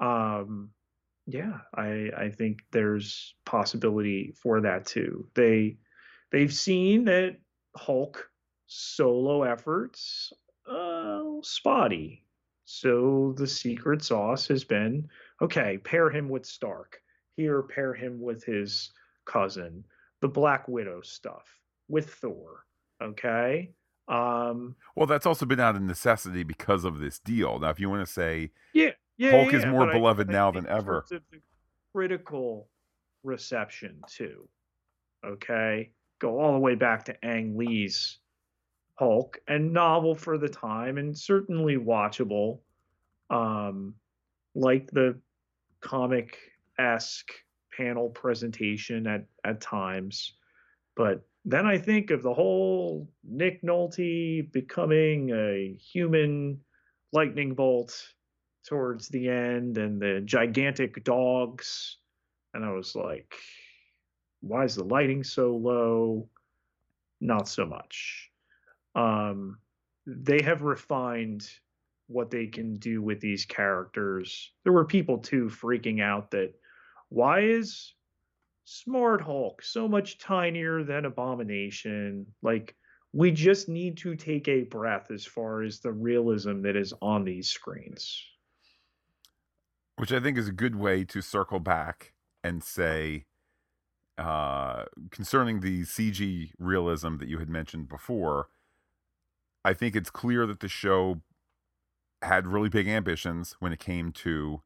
[0.00, 0.70] Um,
[1.26, 5.28] yeah, I I think there's possibility for that too.
[5.35, 5.78] They
[6.30, 7.37] they've seen that
[7.76, 8.30] Hulk
[8.66, 10.32] solo efforts,
[10.70, 12.24] uh, spotty.
[12.64, 15.09] So the secret sauce has been
[15.42, 17.00] okay, pair him with Stark.
[17.37, 18.92] Here, pair him with his
[19.24, 19.85] cousin.
[20.20, 21.44] The Black Widow stuff
[21.88, 22.64] with Thor.
[23.02, 23.72] Okay.
[24.09, 27.59] Um, well, that's also been out of necessity because of this deal.
[27.59, 30.48] Now, if you want to say, yeah, yeah, Hulk yeah, is more beloved I, now
[30.48, 31.05] I than ever.
[31.92, 32.68] critical
[33.22, 34.48] reception too.
[35.24, 38.18] Okay, go all the way back to Ang Lee's
[38.94, 42.61] Hulk and novel for the time and certainly watchable.
[43.29, 43.94] Um,
[44.55, 45.20] like the
[45.81, 46.38] comic
[46.79, 47.31] esque
[47.76, 50.35] panel presentation at, at times.
[50.96, 56.61] But then I think of the whole Nick Nolte becoming a human
[57.12, 58.14] lightning bolt
[58.66, 61.98] towards the end and the gigantic dogs.
[62.55, 63.35] And I was like,
[64.40, 66.29] why is the lighting so low?
[67.20, 68.31] Not so much
[68.96, 69.59] um,
[70.07, 71.48] they have refined
[72.09, 74.52] what they can do with these characters.
[74.64, 76.55] There were people too freaking out that
[77.11, 77.94] why is
[78.64, 82.26] Smart Hulk so much tinier than Abomination?
[82.42, 82.74] Like
[83.12, 87.24] we just need to take a breath as far as the realism that is on
[87.24, 88.24] these screens.
[89.96, 92.12] Which I think is a good way to circle back
[92.44, 93.24] and say,
[94.18, 98.48] uh, concerning the CG realism that you had mentioned before,
[99.64, 101.22] I think it's clear that the show
[102.22, 104.62] had really big ambitions when it came to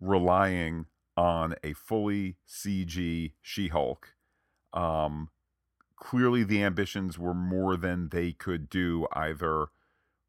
[0.00, 4.14] relying on a fully CG She Hulk.
[4.72, 5.30] Um,
[5.96, 9.68] clearly, the ambitions were more than they could do either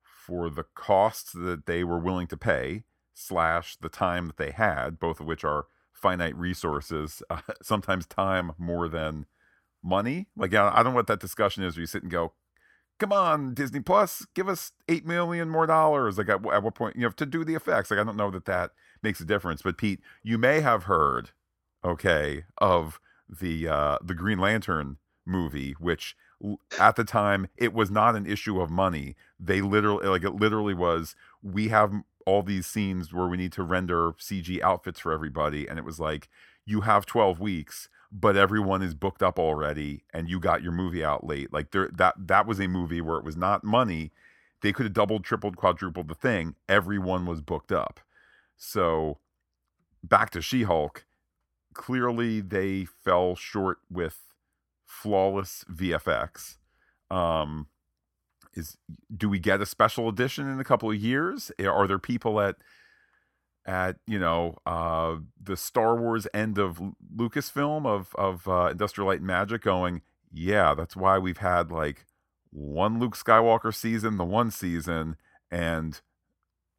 [0.03, 2.84] for the costs that they were willing to pay,
[3.15, 8.51] slash the time that they had, both of which are finite resources, uh, sometimes time
[8.60, 9.25] more than
[9.84, 10.28] money.
[10.38, 12.34] Like, I don't know what that discussion is where you sit and go,
[12.99, 16.17] come on, Disney Plus, give us eight million more dollars.
[16.17, 17.91] Like at, at what point, you know, to do the effects.
[17.91, 19.62] Like I don't know that that makes a difference.
[19.62, 21.32] But Pete, you may have heard,
[21.84, 26.15] okay, of the uh, the Green Lantern movie, which
[26.80, 29.15] at the time it was not an issue of money.
[29.39, 31.15] They literally, like it literally was.
[31.41, 31.93] We have
[32.25, 35.99] all these scenes where we need to render CG outfits for everybody, and it was
[35.99, 36.29] like
[36.65, 41.03] you have 12 weeks but everyone is booked up already and you got your movie
[41.03, 41.51] out late.
[41.51, 44.11] Like there that that was a movie where it was not money.
[44.61, 46.55] They could have doubled tripled quadrupled the thing.
[46.69, 47.99] Everyone was booked up.
[48.55, 49.17] So
[50.01, 51.05] back to she-hulk.
[51.73, 54.21] Clearly they fell short with
[54.85, 56.55] flawless vfx
[57.11, 57.67] um
[58.55, 58.77] is
[59.15, 62.55] do we get a special edition in a couple of years are there people at
[63.65, 66.81] at you know uh, the Star Wars end of
[67.15, 72.05] Lucasfilm of of uh, Industrial Light and Magic, going, yeah, that's why we've had like
[72.51, 75.15] one Luke Skywalker season, the one season,
[75.51, 76.01] and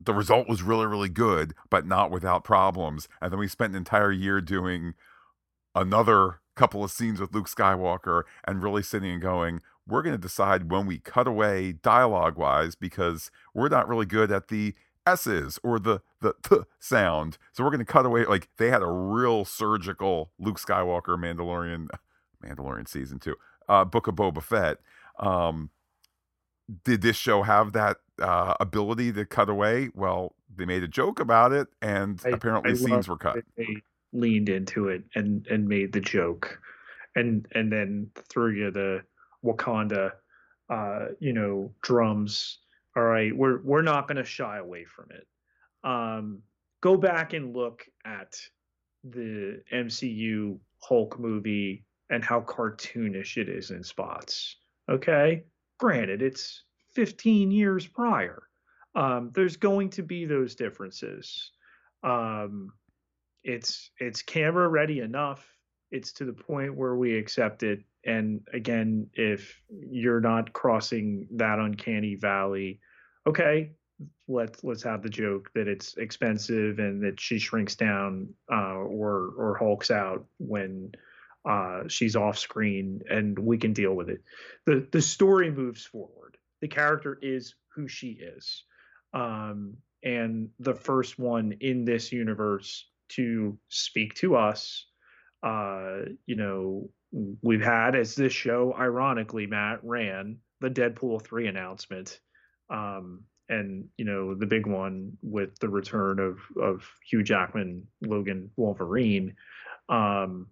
[0.01, 3.09] the result was really really good, but not without problems.
[3.21, 4.95] And then we spent an entire year doing
[5.75, 10.21] another couple of scenes with Luke Skywalker and really sitting and going, we're going to
[10.21, 14.75] decide when we cut away dialogue wise because we're not really good at the
[15.07, 17.39] S's or the the th sound.
[17.53, 18.25] So we're going to cut away.
[18.25, 21.89] Like they had a real surgical Luke Skywalker Mandalorian,
[22.45, 23.37] Mandalorian season two,
[23.69, 24.79] uh, Book of Boba Fett.
[25.19, 25.71] Um,
[26.85, 29.91] did this show have that uh, ability to cut away?
[29.95, 33.39] Well, they made a joke about it, and I, apparently I scenes were cut.
[33.57, 36.59] They leaned into it and and made the joke,
[37.15, 39.03] and and then threw you the
[39.45, 40.13] Wakanda,
[40.71, 42.59] uh, you know, drums
[42.97, 45.27] all right, we're we're not going to shy away from it.
[45.85, 46.43] Um,
[46.81, 48.35] go back and look at
[49.05, 54.57] the MCU Hulk movie and how cartoonish it is in spots.
[54.89, 55.45] Okay,
[55.79, 58.45] granted, it's 15 years prior.
[58.95, 61.51] Um, there's going to be those differences.
[62.03, 62.73] Um,
[63.45, 65.47] it's it's camera ready enough.
[65.91, 67.81] It's to the point where we accept it.
[68.05, 72.81] And again, if you're not crossing that uncanny valley,
[73.27, 73.73] okay,
[74.29, 79.33] let's let's have the joke that it's expensive and that she shrinks down uh, or
[79.37, 80.93] or hulks out when
[81.49, 84.23] uh, she's off screen, and we can deal with it.
[84.65, 86.37] the The story moves forward.
[86.61, 88.65] The character is who she is,
[89.15, 94.87] um, and the first one in this universe to speak to us.
[95.43, 96.89] Uh, you know,
[97.43, 102.21] we've had as this show, ironically, Matt ran the Deadpool three announcement
[102.71, 108.51] um, and you know the big one with the return of of Hugh Jackman, Logan
[108.57, 109.35] Wolverine.
[109.89, 110.49] Um,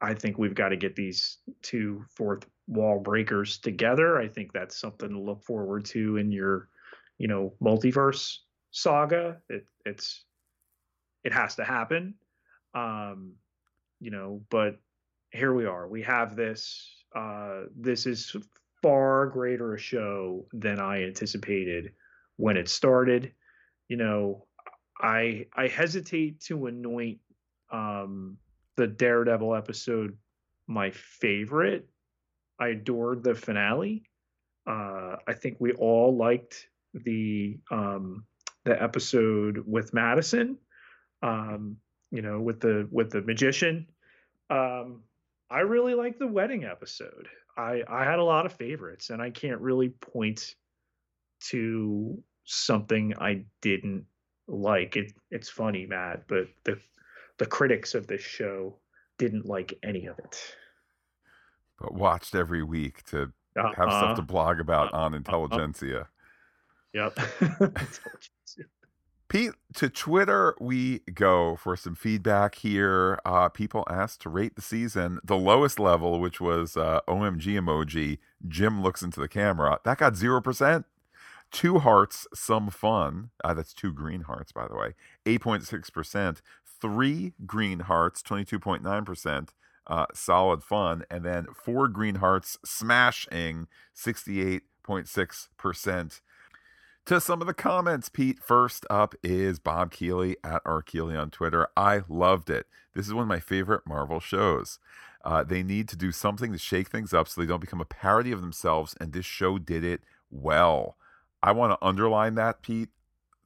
[0.00, 4.18] I think we've got to get these two fourth wall breakers together.
[4.18, 6.68] I think that's something to look forward to in your,
[7.16, 8.38] you know, multiverse
[8.70, 9.38] saga.
[9.48, 10.24] It, it's
[11.24, 12.14] it has to happen.
[12.74, 13.34] Um,
[14.04, 14.76] you know, but
[15.30, 15.88] here we are.
[15.88, 16.94] We have this.
[17.16, 18.36] Uh, this is
[18.82, 21.92] far greater a show than I anticipated
[22.36, 23.32] when it started.
[23.88, 24.46] You know,
[25.00, 27.20] I I hesitate to anoint
[27.72, 28.36] um,
[28.76, 30.18] the Daredevil episode
[30.66, 31.88] my favorite.
[32.60, 34.02] I adored the finale.
[34.66, 38.26] Uh, I think we all liked the um,
[38.64, 40.56] the episode with Madisynn.
[41.22, 41.78] Um,
[42.10, 43.86] you know, with the with the magician.
[44.50, 45.02] Um,
[45.50, 47.28] I really like the wedding episode.
[47.56, 50.54] I I had a lot of favorites, and I can't really point
[51.48, 54.04] to something I didn't
[54.48, 54.96] like.
[54.96, 56.78] It it's funny, Matt, but the
[57.38, 58.78] the critics of this show
[59.18, 60.56] didn't like any of it.
[61.78, 66.08] But watched every week to uh, have uh, stuff to blog about uh, on Intelligentsia.
[66.92, 67.18] Yep.
[69.34, 73.18] Pete, to Twitter we go for some feedback here.
[73.24, 75.18] Uh, people asked to rate the season.
[75.24, 79.80] The lowest level, which was uh, OMG emoji, Jim looks into the camera.
[79.82, 80.84] That got 0%.
[81.50, 83.30] Two hearts, some fun.
[83.42, 84.94] Uh, that's two green hearts, by the way.
[85.26, 86.40] 8.6%.
[86.80, 89.48] Three green hearts, 22.9%.
[89.88, 91.02] Uh, solid fun.
[91.10, 93.66] And then four green hearts, smashing,
[93.96, 96.20] 68.6%.
[97.06, 98.08] to some of the comments.
[98.08, 100.82] Pete, first up is Bob Keeley at R.
[100.82, 101.68] Keeley on Twitter.
[101.76, 102.66] I loved it.
[102.94, 104.78] This is one of my favorite Marvel shows.
[105.24, 107.86] Uh, they need to do something to shake things up so they don't become a
[107.86, 110.96] parody of themselves, and this show did it well.
[111.42, 112.90] I want to underline that, Pete.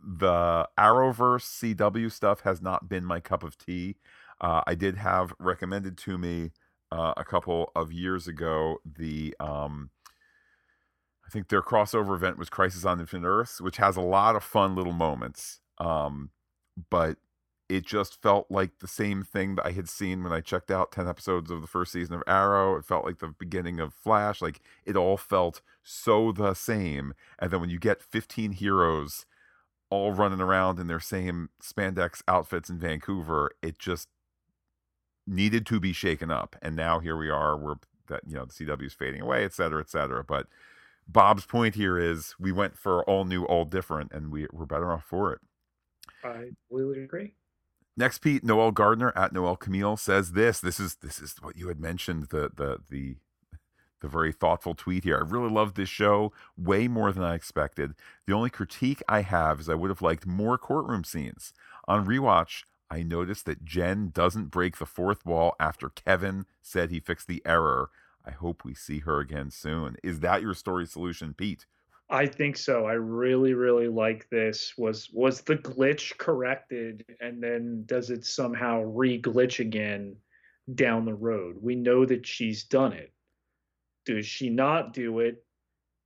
[0.00, 3.96] The Arrowverse CW stuff has not been my cup of tea.
[4.40, 6.52] Uh, I did have recommended to me
[6.92, 9.90] uh, a couple of years ago the um,
[11.28, 14.42] I think their crossover event was Crisis on Infinite Earths, which has a lot of
[14.42, 15.60] fun little moments.
[15.76, 16.30] Um,
[16.88, 17.18] but
[17.68, 20.90] it just felt like the same thing that I had seen when I checked out
[20.90, 22.76] 10 episodes of the first season of Arrow.
[22.76, 24.40] It felt like the beginning of Flash.
[24.40, 27.12] Like it all felt so the same.
[27.38, 29.26] And then when you get 15 heroes
[29.90, 34.08] all running around in their same spandex outfits in Vancouver, it just
[35.26, 36.56] needed to be shaken up.
[36.62, 37.74] And now here we are, we're
[38.06, 40.24] that, you know, the CW is fading away, et cetera, et cetera.
[40.24, 40.46] But
[41.08, 44.92] Bob's point here is we went for all new, all different, and we, we're better
[44.92, 45.40] off for it.
[46.22, 47.34] I completely agree.
[47.96, 50.60] Next, Pete Noel Gardner at Noel Camille says this.
[50.60, 53.16] This is this is what you had mentioned the the the
[54.00, 55.16] the very thoughtful tweet here.
[55.16, 57.94] I really love this show way more than I expected.
[58.26, 61.52] The only critique I have is I would have liked more courtroom scenes.
[61.88, 67.00] On rewatch, I noticed that Jen doesn't break the fourth wall after Kevin said he
[67.00, 67.90] fixed the error.
[68.28, 69.96] I hope we see her again soon.
[70.02, 71.64] Is that your story solution, Pete?
[72.10, 72.84] I think so.
[72.84, 74.74] I really, really like this.
[74.76, 80.16] Was was the glitch corrected, and then does it somehow re-glitch again
[80.74, 81.56] down the road?
[81.60, 83.12] We know that she's done it.
[84.04, 85.42] Does she not do it?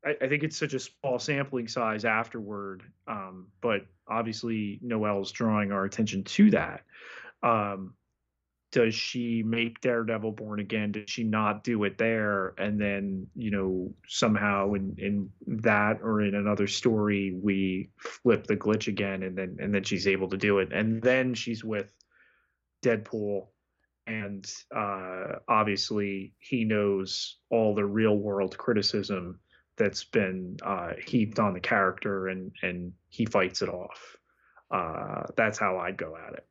[0.04, 5.72] I, I think it's such a small sampling size afterward, um, but obviously Noel's drawing
[5.72, 6.82] our attention to that.
[7.42, 7.94] Um,
[8.72, 10.92] does she make Daredevil born again?
[10.92, 12.54] Did she not do it there?
[12.56, 18.56] And then, you know, somehow in in that or in another story, we flip the
[18.56, 21.92] glitch again, and then and then she's able to do it, and then she's with
[22.82, 23.48] Deadpool,
[24.06, 29.38] and uh, obviously he knows all the real world criticism
[29.76, 34.16] that's been uh, heaped on the character, and and he fights it off.
[34.70, 36.46] Uh, that's how I'd go at it.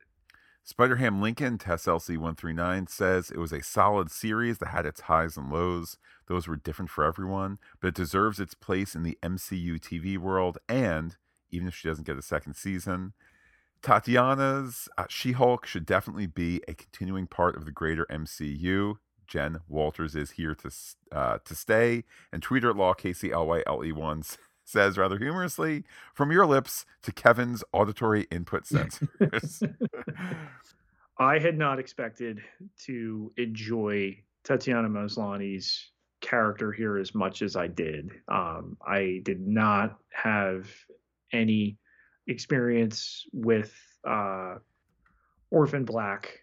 [0.64, 5.52] Spider-Ham Lincoln, Tess LC139, says it was a solid series that had its highs and
[5.52, 5.98] lows.
[6.28, 10.60] Those were different for everyone, but it deserves its place in the MCU TV world,
[10.70, 11.18] and
[11.50, 13.14] even if she doesn't get a second season,
[13.82, 18.96] Tatiana's uh, She Hulk should definitely be a continuing part of the greater MCU.
[19.28, 20.72] Jen Walters is here to
[21.12, 25.84] uh, to stay, and Twitter at Law KCLYLE1 says rather humorously,
[26.14, 29.64] from your lips to Kevin's auditory input sensors.
[31.18, 32.42] I had not expected
[32.86, 35.92] to enjoy Tatiana Maslany's
[36.22, 38.10] character here as much as I did.
[38.28, 40.68] Um, I did not have
[41.34, 41.78] any
[42.28, 43.74] experience with
[44.08, 44.56] uh,
[45.50, 46.40] Orphan Black.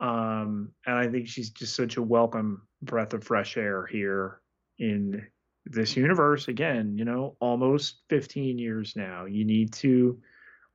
[0.00, 4.40] Um, and I think she's just such a welcome breath of fresh air here
[4.78, 5.26] in
[5.66, 9.24] this universe again, you know, almost 15 years now.
[9.24, 10.18] You need to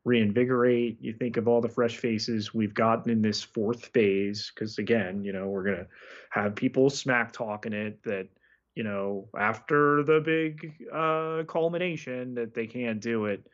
[0.03, 0.97] reinvigorate.
[1.01, 5.23] You think of all the fresh faces we've gotten in this fourth phase, because again,
[5.23, 5.87] you know, we're going to
[6.29, 8.27] have people smack talking it that,
[8.75, 13.45] you know, after the big uh, culmination that they can't do it.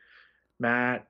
[0.60, 1.06] Matt,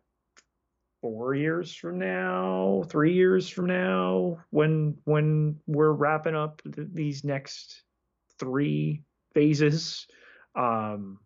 [1.00, 7.24] four years from now, three years from now, when when we're wrapping up th- these
[7.24, 7.82] next
[8.38, 9.02] three
[9.34, 10.06] phases,
[10.54, 11.18] um,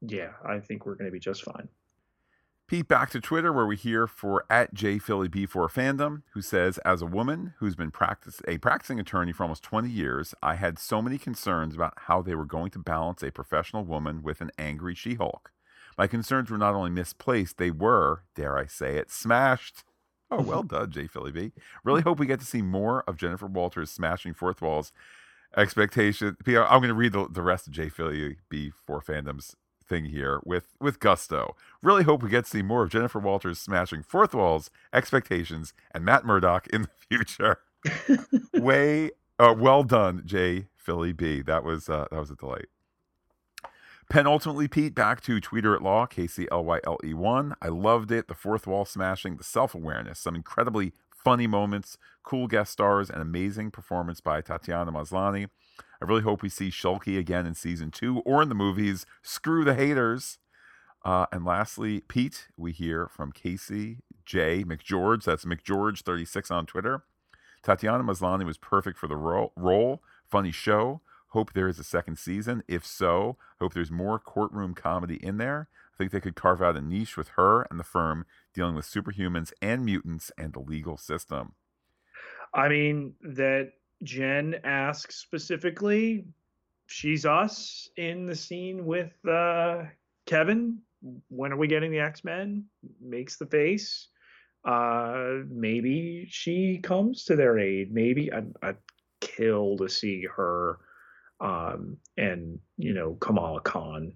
[0.00, 1.68] yeah, I think we're going to be just fine.
[2.68, 7.06] Pete, back to Twitter, where we hear for at JPhillyB4 fandom, who says, as a
[7.06, 11.18] woman who's been practice a practicing attorney for almost 20 years, I had so many
[11.18, 15.52] concerns about how they were going to balance a professional woman with an angry She-Hulk.
[15.98, 19.84] My concerns were not only misplaced, they were, dare I say it, smashed.
[20.30, 21.06] Oh, well done, J.
[21.06, 21.52] Philly B.
[21.84, 24.92] Really hope we get to see more of Jennifer Walters smashing fourth walls
[25.56, 26.36] expectation.
[26.46, 30.40] I'm going to read the, the rest of J Philly B for fandoms thing here
[30.44, 31.54] with with gusto.
[31.82, 36.04] Really hope we get to see more of Jennifer Walters smashing fourth walls, expectations, and
[36.04, 37.58] Matt Murdock in the future.
[38.54, 41.42] Way uh, well done, J Philly B.
[41.42, 42.66] That was uh, that was a delight.
[44.10, 47.54] Penultimately, Pete, back to Tweeter at Law, KCLYLE1.
[47.62, 48.28] I loved it.
[48.28, 50.92] The fourth wall smashing, the self awareness, some incredibly
[51.24, 55.48] funny moments, cool guest stars, and amazing performance by Tatiana Maslany.
[56.00, 59.06] I really hope we see Shulky again in season two or in the movies.
[59.22, 60.38] Screw the haters.
[61.04, 64.64] Uh, and lastly, Pete, we hear from Casey J.
[64.64, 65.24] McGeorge.
[65.24, 67.04] That's McGeorge36 on Twitter.
[67.62, 69.52] Tatiana Maslany was perfect for the role.
[69.56, 70.02] role.
[70.28, 71.00] Funny show.
[71.28, 72.62] Hope there is a second season.
[72.68, 75.68] If so, hope there's more courtroom comedy in there.
[75.94, 78.24] I think they could carve out a niche with her and the firm
[78.54, 81.54] dealing with superhumans and mutants and the legal system.
[82.54, 83.72] I mean, that
[84.02, 86.24] Jen asks specifically,
[86.86, 89.84] she's us in the scene with uh,
[90.26, 90.78] Kevin.
[91.28, 92.64] When are we getting the X Men?
[93.00, 94.08] Makes the face.
[94.64, 97.92] Uh, maybe she comes to their aid.
[97.92, 98.76] Maybe I'd, I'd
[99.20, 100.78] kill to see her
[101.42, 104.12] um, and you know Kamala Khan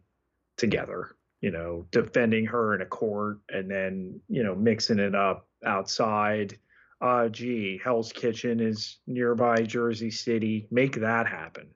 [0.57, 1.15] together.
[1.41, 6.59] You know, defending her in a court and then you know mixing it up outside.
[7.01, 10.66] Uh, gee, Hell's Kitchen is nearby Jersey City.
[10.70, 11.68] Make that happen.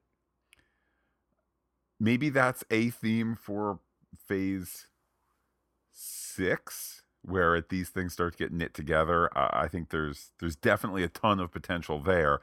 [1.98, 3.80] Maybe that's a theme for
[4.26, 4.86] Phase
[5.92, 9.36] Six where these things start to get knit together.
[9.36, 12.40] Uh, I think there's there's definitely a ton of potential there.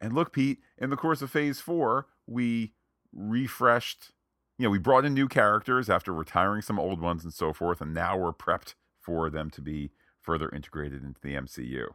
[0.00, 2.72] And look, Pete, in the course of Phase Four, we
[3.12, 4.12] refreshed.
[4.58, 7.80] You know, we brought in new characters after retiring some old ones and so forth,
[7.80, 9.90] and now we're prepped for them to be
[10.20, 11.88] further integrated into the MCU.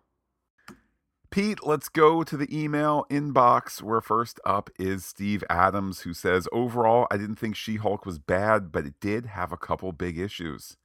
[1.31, 6.47] Pete, let's go to the email inbox where first up is Steve Adams, who says,
[6.51, 10.17] Overall, I didn't think She Hulk was bad, but it did have a couple big
[10.17, 10.75] issues.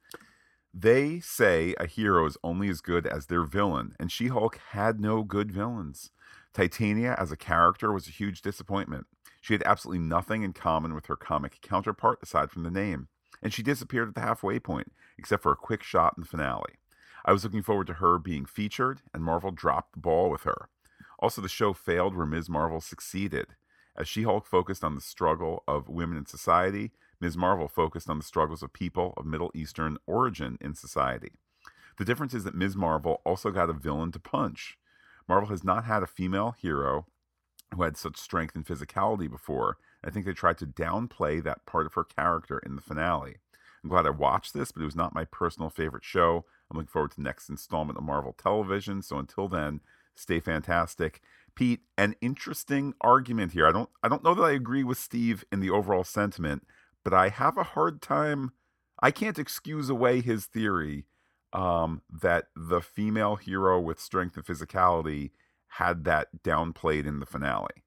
[0.71, 4.99] They say a hero is only as good as their villain, and She Hulk had
[4.99, 6.11] no good villains.
[6.53, 9.07] Titania as a character was a huge disappointment.
[9.45, 13.09] She had absolutely nothing in common with her comic counterpart aside from the name,
[13.43, 16.79] and she disappeared at the halfway point, except for a quick shot in the finale.
[17.23, 20.69] I was looking forward to her being featured, and Marvel dropped the ball with her.
[21.19, 22.49] Also, the show failed where Ms.
[22.49, 23.49] Marvel succeeded.
[23.95, 26.91] As She Hulk focused on the struggle of women in society,
[27.21, 27.37] Ms.
[27.37, 31.33] Marvel focused on the struggles of people of Middle Eastern origin in society.
[31.99, 32.75] The difference is that Ms.
[32.75, 34.79] Marvel also got a villain to punch.
[35.29, 37.05] Marvel has not had a female hero
[37.73, 39.77] who had such strength and physicality before.
[40.03, 43.37] I think they tried to downplay that part of her character in the finale.
[43.83, 46.45] I'm glad I watched this, but it was not my personal favorite show.
[46.69, 49.01] I'm looking forward to the next installment of Marvel Television.
[49.01, 49.81] So until then,
[50.15, 51.21] stay fantastic.
[51.55, 53.67] Pete, an interesting argument here.
[53.67, 56.65] I don't I don't know that I agree with Steve in the overall sentiment,
[57.03, 58.51] but I have a hard time.
[59.01, 61.05] I can't excuse away his theory
[61.53, 65.31] um, that the female hero with strength and physicality
[65.67, 67.83] had that downplayed in the finale.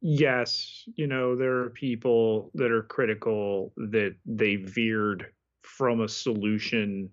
[0.00, 5.26] Yes, you know, there are people that are critical that they veered
[5.62, 7.10] from a solution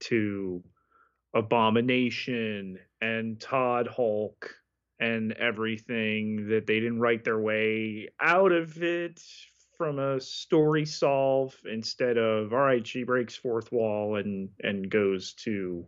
[0.00, 0.62] to
[1.34, 4.54] Abomination and Todd Hulk
[5.00, 9.20] and everything that they didn't write their way out of it
[9.76, 15.34] from a story solve instead of all right she breaks fourth wall and and goes
[15.34, 15.84] to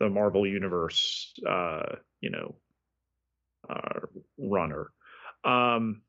[0.00, 2.54] the marvel universe uh you know
[3.68, 4.00] uh
[4.38, 4.90] runner.
[5.44, 6.02] Um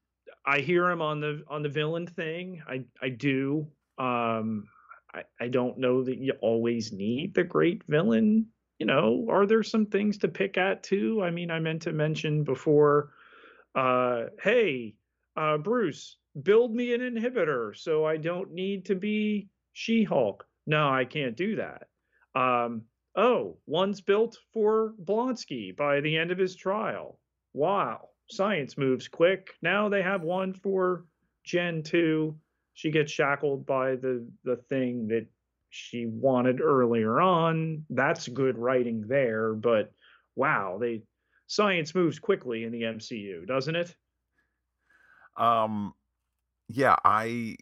[0.46, 2.64] i hear him on the on the villain thing.
[2.68, 3.68] I i do.
[4.00, 4.68] Um
[5.14, 8.48] i i don't know that you always need the great villain.
[8.80, 11.22] You know are there some things to pick at too?
[11.22, 13.12] I mean i meant to mention before
[13.76, 14.96] uh hey
[15.38, 20.46] uh bruce build me an inhibitor so I don't need to be She Hulk.
[20.66, 21.88] No, I can't do that.
[22.36, 22.84] Um,
[23.16, 27.20] oh, one's built for Blonsky by the end of his trial.
[27.54, 29.52] Wow, science moves quick.
[29.62, 31.06] Now they have one for
[31.44, 32.36] Jen 2.
[32.74, 35.28] She gets shackled by the, the thing that
[35.70, 37.86] she wanted earlier on.
[37.90, 39.92] That's good writing there, but
[40.36, 41.04] wow, they
[41.48, 43.96] science moves quickly in the MCU, doesn't it?
[45.38, 45.94] Um
[46.68, 47.58] yeah, I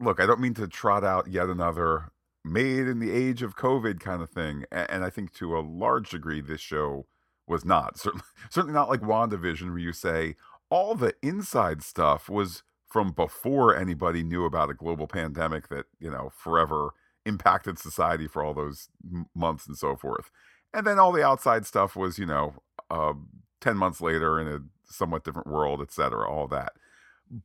[0.00, 2.12] look, I don't mean to trot out yet another
[2.44, 4.64] made in the age of COVID kind of thing.
[4.70, 7.06] And, I think to a large degree, this show
[7.46, 7.98] was not.
[7.98, 10.36] Certainly, certainly not like WandaVision, where you say
[10.70, 16.10] all the inside stuff was from before anybody knew about a global pandemic that, you
[16.10, 16.90] know, forever
[17.26, 18.88] impacted society for all those
[19.34, 20.30] months and so forth.
[20.72, 22.54] And then all the outside stuff was, you know,
[22.90, 23.14] uh,
[23.60, 26.72] 10 months later in a somewhat different world, et cetera, all that.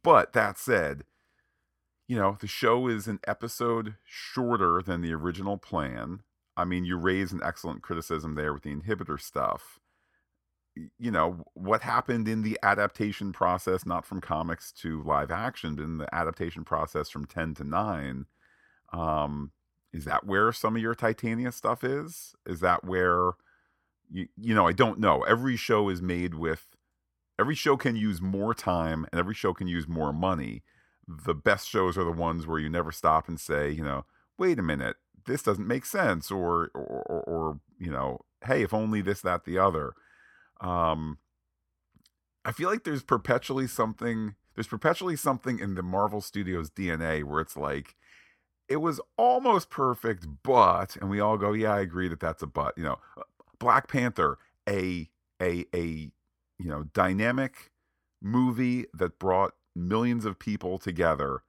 [0.04, 1.04] But that said,
[2.10, 6.22] you know, the show is an episode shorter than the original plan.
[6.58, 9.78] I mean, you raise an excellent criticism there with the inhibitor stuff.
[10.98, 15.84] You know, what happened in the adaptation process, not from comics to live action, but
[15.84, 18.26] in the adaptation process from 10 to 9,
[18.92, 19.52] um,
[19.94, 22.34] is that where some of your Titania stuff is?
[22.48, 23.34] Is that where,
[24.10, 25.22] you, you know, I don't know.
[25.22, 26.66] Every show is made with
[27.38, 30.64] every show can use more time and every show can use more money.
[31.10, 34.06] The best shows are the ones where you never stop and say, you know,
[34.38, 38.74] wait a minute, this doesn't make sense, or or, or, or you know, hey, if
[38.74, 39.94] only this, that, the other.
[40.62, 41.18] Um,
[42.46, 44.36] I feel like there's perpetually something.
[44.56, 47.96] There's perpetually something in the Marvel Studios DNA where it's like
[48.68, 52.48] it was almost perfect, but, and we all go, yeah, I agree that that's a
[52.48, 52.78] but.
[52.78, 53.00] You know,
[53.60, 54.38] Black Panther,
[54.68, 55.10] a
[55.42, 56.12] a a
[56.60, 57.72] you know dynamic
[58.22, 61.44] movie that brought millions of people together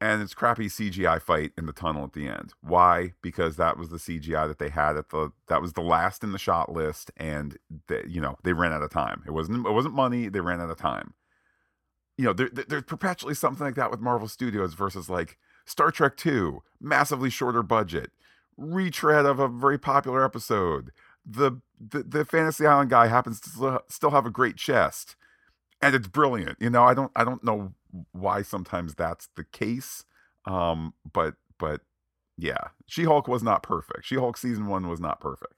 [0.00, 2.52] and it's crappy CGI fight in the tunnel at the end.
[2.60, 3.14] Why?
[3.20, 6.32] Because that was the CGI that they had at the that was the last in
[6.32, 7.56] the shot list, and
[7.88, 9.22] they, you know they ran out of time.
[9.26, 10.28] It wasn't it wasn't money.
[10.28, 11.14] They ran out of time.
[12.16, 15.36] You know, there, there's perpetually something like that with Marvel Studios versus like
[15.66, 18.12] Star Trek Two, massively shorter budget,
[18.56, 20.92] retread of a very popular episode.
[21.26, 25.16] The the, the Fantasy Island guy happens to still have a great chest,
[25.80, 26.56] and it's brilliant.
[26.60, 27.74] You know, I don't I don't know
[28.12, 30.04] why sometimes that's the case.
[30.44, 31.82] Um, but but
[32.36, 34.04] yeah, She Hulk was not perfect.
[34.06, 35.54] She Hulk season one was not perfect.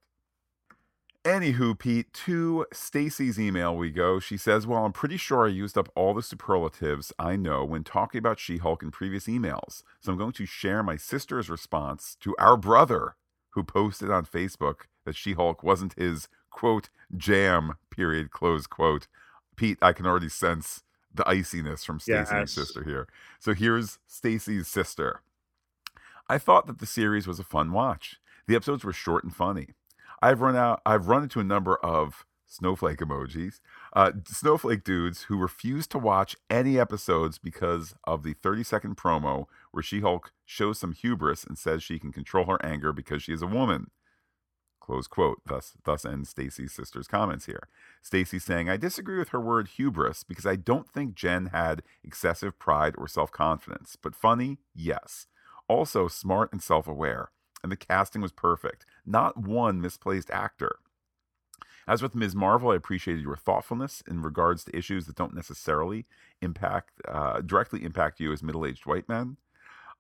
[1.23, 4.18] Anywho, Pete, to Stacy's email we go.
[4.18, 7.85] She says, Well, I'm pretty sure I used up all the superlatives I know when
[7.85, 9.83] talking about She Hulk in previous emails.
[10.01, 13.16] So I'm going to share my sister's response to our brother
[13.51, 19.07] who posted on Facebook that She Hulk wasn't his quote jam, period, close quote.
[19.61, 22.53] Pete, I can already sense the iciness from Stacy's yes.
[22.53, 23.09] sister here.
[23.39, 25.21] So here's Stacy's sister.
[26.31, 28.17] I thought that the series was a fun watch.
[28.47, 29.75] The episodes were short and funny.
[30.23, 33.61] I've run out I've run into a number of snowflake emojis,
[33.93, 39.45] uh, snowflake dudes who refuse to watch any episodes because of the 30 second promo
[39.73, 43.35] where She Hulk shows some hubris and says she can control her anger because she
[43.35, 43.91] is a woman.
[44.91, 45.41] Close quote.
[45.47, 47.68] Thus, thus ends Stacy's sister's comments here.
[48.03, 52.59] Stacy saying, I disagree with her word hubris because I don't think Jen had excessive
[52.59, 53.97] pride or self confidence.
[54.03, 55.28] But funny, yes.
[55.68, 57.30] Also smart and self aware.
[57.62, 58.84] And the casting was perfect.
[59.07, 60.78] Not one misplaced actor.
[61.86, 62.34] As with Ms.
[62.34, 66.07] Marvel, I appreciated your thoughtfulness in regards to issues that don't necessarily
[66.43, 69.36] impact uh, directly impact you as middle-aged white men.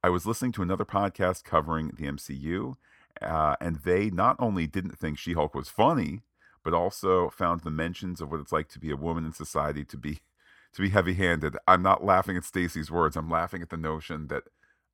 [0.02, 2.74] I was listening to another podcast covering the MCU,
[3.22, 6.22] uh, and they not only didn't think She Hulk was funny,
[6.64, 9.84] but also found the mentions of what it's like to be a woman in society
[9.84, 10.20] to be
[10.72, 11.56] to be heavy handed.
[11.66, 13.16] I'm not laughing at Stacy's words.
[13.16, 14.44] I'm laughing at the notion that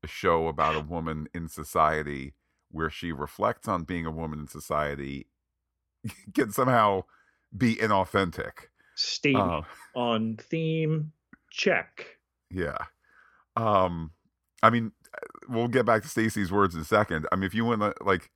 [0.03, 2.35] a show about a woman in society
[2.71, 5.27] where she reflects on being a woman in society
[6.35, 7.03] can somehow
[7.57, 8.69] be inauthentic.
[8.95, 9.63] Stay uh,
[9.95, 11.13] on theme.
[11.51, 12.19] Check.
[12.51, 12.79] Yeah.
[13.57, 14.13] Um
[14.63, 14.93] I mean,
[15.49, 17.27] we'll get back to Stacy's words in a second.
[17.33, 18.31] I mean, if you want to like,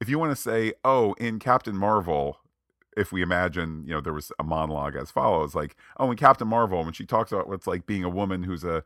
[0.00, 2.38] if you want to say, oh, in Captain Marvel,
[2.96, 6.48] if we imagine, you know, there was a monologue as follows, like, oh, in Captain
[6.48, 8.84] Marvel, when she talks about what's like being a woman who's a,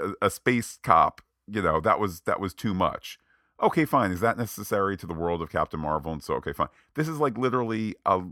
[0.00, 3.18] a, a space cop, you know, that was that was too much.
[3.62, 4.10] Okay, fine.
[4.10, 6.12] Is that necessary to the world of Captain Marvel?
[6.12, 6.68] And so, okay, fine.
[6.94, 8.22] This is like literally a,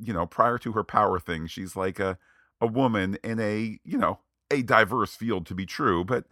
[0.00, 2.18] you know, prior to her power thing, she's like a
[2.60, 6.24] a woman in a, you know, a diverse field to be true, but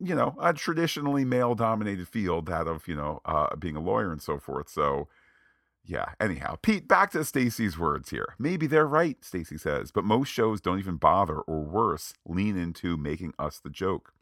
[0.00, 4.10] you know, a traditionally male dominated field, that of, you know, uh, being a lawyer
[4.10, 4.68] and so forth.
[4.68, 5.08] So,
[5.84, 8.34] yeah, anyhow, Pete, back to Stacy's words here.
[8.38, 12.96] Maybe they're right, Stacy says, but most shows don't even bother, or worse, lean into
[12.96, 14.12] making us the joke.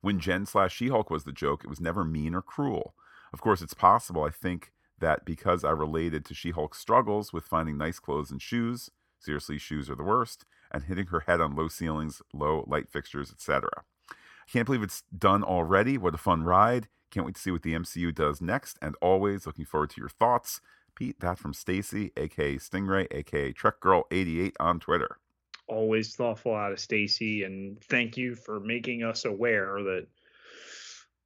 [0.00, 2.94] When Jen slash She Hulk was the joke, it was never mean or cruel.
[3.32, 7.44] Of course, it's possible, I think, that because I related to She Hulk's struggles with
[7.44, 11.56] finding nice clothes and shoes, seriously, shoes are the worst, and hitting her head on
[11.56, 13.84] low ceilings, low light fixtures, etc.
[14.50, 15.98] Can't believe it's done already.
[15.98, 16.88] What a fun ride.
[17.10, 18.78] Can't wait to see what the MCU does next.
[18.82, 20.60] And always looking forward to your thoughts.
[20.94, 25.18] Pete, that from Stacy, aka Stingray, aka Trek Girl 88 on Twitter.
[25.66, 30.06] Always thoughtful out of Stacy, and thank you for making us aware that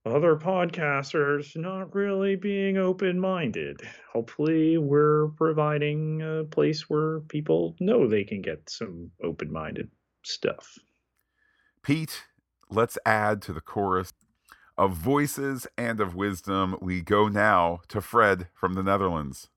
[0.06, 3.80] other podcasters not really being open minded.
[4.12, 9.90] Hopefully, we're providing a place where people know they can get some open minded
[10.22, 10.78] stuff.
[11.82, 12.24] Pete,
[12.70, 14.12] let's add to the chorus
[14.76, 16.76] of voices and of wisdom.
[16.80, 19.48] We go now to Fred from the Netherlands.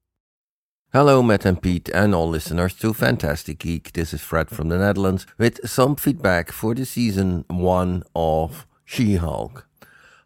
[0.93, 3.93] Hello, Matt and Pete, and all listeners to Phantastic Geek.
[3.93, 9.15] This is Fred from the Netherlands with some feedback for the season one of She
[9.15, 9.69] Hulk.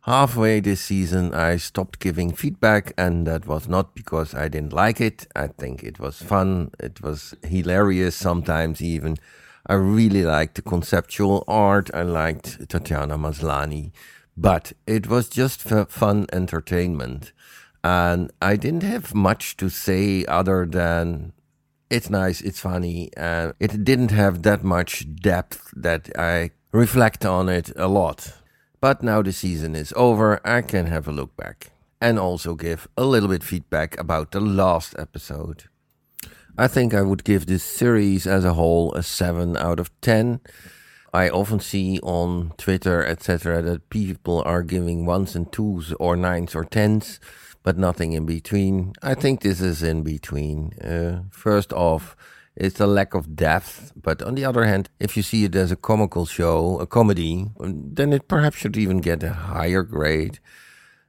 [0.05, 5.01] Halfway this season, I stopped giving feedback, and that was not because I didn't like
[5.01, 5.27] it.
[5.35, 9.17] I think it was fun, it was hilarious sometimes, even.
[9.67, 11.89] I really liked the conceptual art.
[11.93, 13.91] I liked Tatiana Maslany,
[14.37, 17.31] but it was just fun entertainment.
[17.83, 21.33] And I didn't have much to say other than
[21.89, 27.49] it's nice, it's funny, and it didn't have that much depth that I reflect on
[27.49, 28.33] it a lot.
[28.81, 32.87] But now the season is over, I can have a look back and also give
[32.97, 35.65] a little bit feedback about the last episode.
[36.57, 40.39] I think I would give this series as a whole a 7 out of 10.
[41.13, 46.55] I often see on Twitter, etc., that people are giving ones and twos or nines
[46.55, 47.19] or tens,
[47.61, 48.93] but nothing in between.
[49.01, 50.71] I think this is in between.
[50.79, 52.15] Uh, first off,
[52.55, 55.73] it's a lack of depth, but on the other hand, if you see it as
[55.73, 60.39] a comical show, a comedy, then it perhaps should even get a higher grade.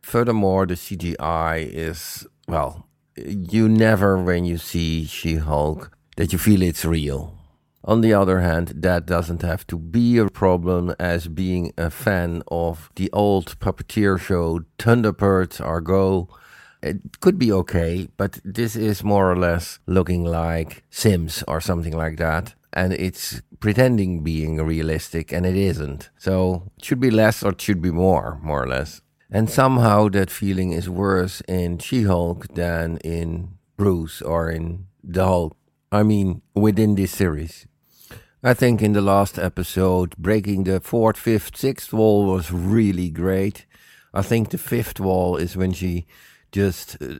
[0.03, 2.86] Furthermore, the CGI is, well,
[3.17, 7.37] you never, when you see She Hulk, that you feel it's real.
[7.85, 12.43] On the other hand, that doesn't have to be a problem as being a fan
[12.49, 16.29] of the old puppeteer show Thunderbirds Are Go.
[16.83, 21.97] It could be okay, but this is more or less looking like Sims or something
[21.97, 22.55] like that.
[22.73, 26.11] And it's pretending being realistic and it isn't.
[26.19, 29.01] So it should be less or it should be more, more or less.
[29.31, 35.24] And somehow that feeling is worse in She Hulk than in Bruce or in The
[35.24, 35.57] Hulk.
[35.91, 37.66] I mean, within this series.
[38.43, 43.66] I think in the last episode, breaking the fourth, fifth, sixth wall was really great.
[44.14, 46.07] I think the fifth wall is when she
[46.53, 47.16] just uh,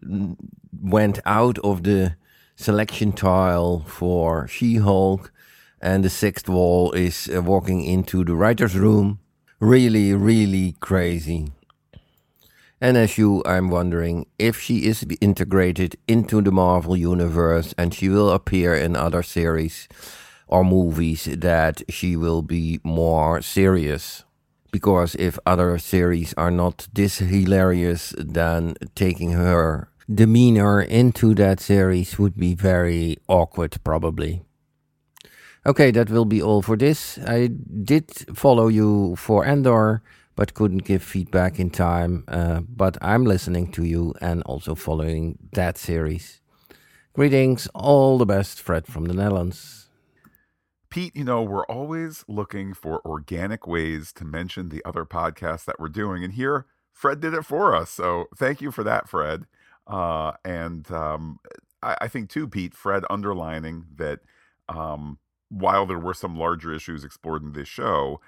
[0.81, 2.17] went out of the
[2.55, 5.33] selection tile for She Hulk,
[5.81, 9.19] and the sixth wall is uh, walking into the writer's room.
[9.59, 11.53] Really, really crazy.
[12.81, 18.09] And as you, I'm wondering if she is integrated into the Marvel Universe and she
[18.09, 19.89] will appear in other series
[20.47, 24.25] or movies that she will be more serious.
[24.71, 32.19] Because if other series are not this hilarious, then taking her demeanor into that series
[32.19, 34.43] would be very awkward, probably.
[35.65, 37.19] Okay, that will be all for this.
[37.27, 40.03] I did follow you for Andor
[40.37, 42.25] but couldn't give feedback in time.
[42.29, 46.41] Uh, but I'm listening to you and also following that series.
[47.15, 49.89] Greetings, all the best, Fred from the Netherlands.
[50.91, 55.81] Pete, you know, we're always looking for organic ways to mention the other podcasts that
[55.81, 56.23] we're doing.
[56.23, 57.91] And here, Fred did it for us.
[57.91, 59.47] So thank you for that, Fred.
[59.87, 61.39] Uh, and um,
[61.83, 64.21] I, I, think, too, Pete, Fred underlining that
[64.69, 65.19] um,
[65.49, 68.21] while there were some larger issues explored in this show,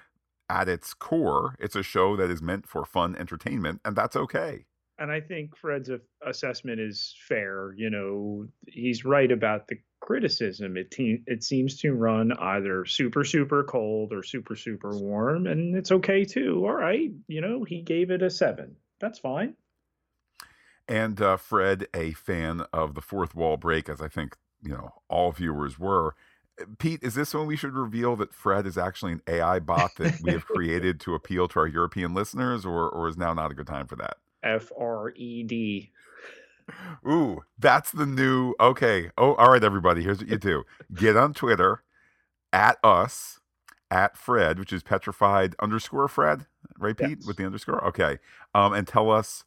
[0.49, 4.65] at its core, it's a show that is meant for fun entertainment, and that's okay.
[4.97, 5.89] And I think Fred's
[6.25, 7.73] assessment is fair.
[7.77, 10.75] You know, he's right about the criticism.
[10.75, 15.75] It te- it seems to run either super super cold or super super warm, and
[15.75, 16.65] it's okay too.
[16.65, 18.75] All right, you know, he gave it a seven.
[18.99, 19.55] That's fine.
[20.87, 24.91] And uh, Fred, a fan of the fourth wall break, as I think you know
[25.07, 26.15] all viewers were,
[26.77, 30.19] Pete, is this when we should reveal that Fred is actually an AI bot that
[30.21, 33.53] we have created to appeal to our European listeners, or or is now not a
[33.53, 34.17] good time for that?
[34.43, 35.91] F R E D.
[37.07, 38.53] Ooh, that's the new.
[38.59, 39.11] Okay.
[39.17, 40.03] Oh, all right, everybody.
[40.03, 41.83] Here's what you do: get on Twitter
[42.53, 43.39] at us
[43.91, 46.45] at Fred, which is petrified underscore Fred,
[46.77, 47.25] right, Pete, yes.
[47.25, 47.83] with the underscore.
[47.85, 48.19] Okay,
[48.53, 49.45] um, and tell us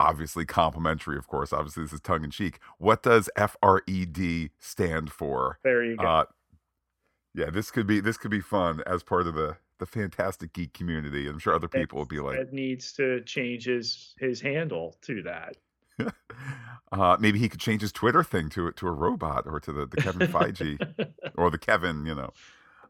[0.00, 1.52] obviously complimentary, of course.
[1.52, 2.58] Obviously, this is tongue in cheek.
[2.78, 5.58] What does F R E D stand for?
[5.62, 6.04] There you go.
[6.04, 6.24] Uh,
[7.34, 10.72] yeah, this could be this could be fun as part of the the Phantastic Geek
[10.72, 11.28] community.
[11.28, 15.22] I'm sure other people will be like, Ed needs to change his his handle to
[15.22, 15.56] that.
[16.92, 19.86] uh, maybe he could change his Twitter thing to to a robot or to the,
[19.86, 22.32] the Kevin Feige or the Kevin, you know.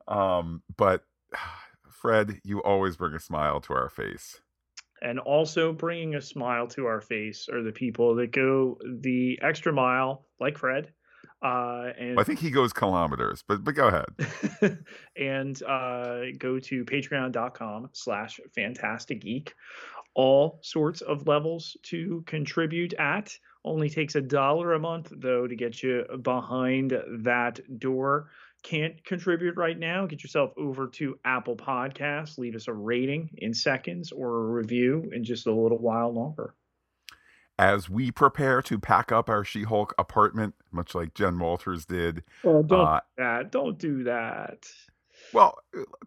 [0.09, 1.05] Um, but
[1.91, 4.41] Fred, you always bring a smile to our face
[5.03, 9.73] and also bringing a smile to our face are the people that go the extra
[9.73, 10.93] mile, like Fred.
[11.43, 14.79] Uh, and well, I think he goes kilometers, but but go ahead.
[15.17, 19.55] and uh, go to patreon.com slash Phantastic Geek.
[20.15, 23.33] All sorts of levels to contribute at.
[23.65, 28.31] Only takes a dollar a month though to get you behind that door
[28.63, 33.55] can't contribute right now, get yourself over to Apple Podcasts, leave us a rating in
[33.55, 36.55] seconds or a review in just a little while longer.
[37.59, 42.23] As we prepare to pack up our She Hulk apartment, much like Jen Walters did.
[42.43, 43.53] Oh, don't uh, do that.
[43.53, 44.67] Don't do that.
[45.33, 45.59] Well,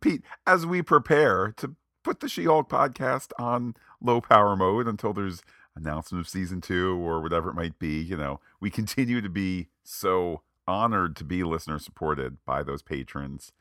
[0.01, 5.13] Pete, as we prepare to put the She Hulk podcast on low power mode until
[5.13, 5.43] there's
[5.75, 9.69] announcement of season two or whatever it might be, you know, we continue to be
[9.83, 13.51] so honored to be listener supported by those patrons.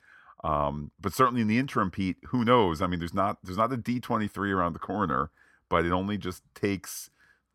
[0.45, 2.83] Um, but certainly in the interim, Pete, who knows?
[2.83, 5.31] I mean, there's not there's not a D23 around the corner,
[5.69, 7.11] but it only just takes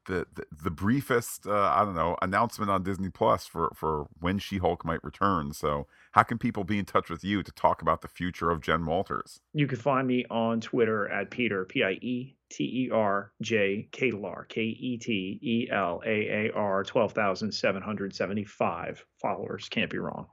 [0.08, 4.40] the the, the briefest uh, I don't know announcement on Disney Plus for for when
[4.40, 5.54] She Hulk might return.
[5.54, 8.62] So how can people be in touch with you to talk about the future of
[8.62, 9.40] Jen Walters?
[9.54, 13.88] You can find me on Twitter at Pieter P I E T E R J
[13.92, 19.06] Ketelaar K E T E L A A R twelve thousand seven hundred seventy five
[19.22, 19.70] followers.
[19.70, 20.28] Can't be wrong.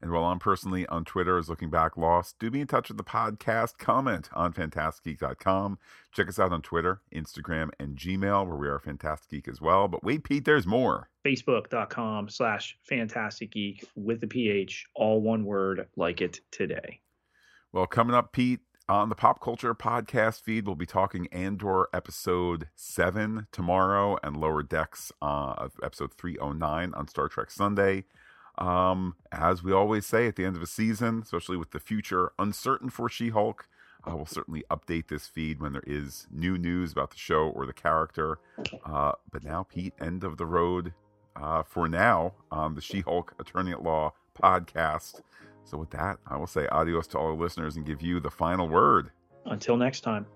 [0.00, 2.98] And while I'm personally on Twitter as Looking Back Lost, do be in touch with
[2.98, 3.78] the podcast.
[3.78, 5.78] Comment on phantasticgeek.com.
[6.12, 9.88] Check us out on Twitter, Instagram, and Gmail, where we are Phantastic Geek as well.
[9.88, 11.08] But wait, Pete, there's more.
[11.26, 17.00] Facebook.com slash Phantastic Geek with the PH, all one word, like it today.
[17.72, 22.68] Well, coming up, Pete, on the Pop Culture Podcast feed, we'll be talking Andor episode
[22.74, 28.04] 7 tomorrow and Lower Decks uh, of episode 309 on Star Trek Sunday.
[28.58, 32.32] Um, as we always say at the end of a season, especially with the future
[32.38, 33.68] uncertain for She Hulk,
[34.04, 37.66] I will certainly update this feed when there is new news about the show or
[37.66, 38.38] the character.
[38.84, 40.92] Uh, but now, Pete, end of the road
[41.36, 45.20] uh, for now on the She Hulk Attorney at Law podcast.
[45.64, 48.30] So, with that, I will say adios to all our listeners and give you the
[48.30, 49.10] final word.
[49.44, 50.26] Until next time.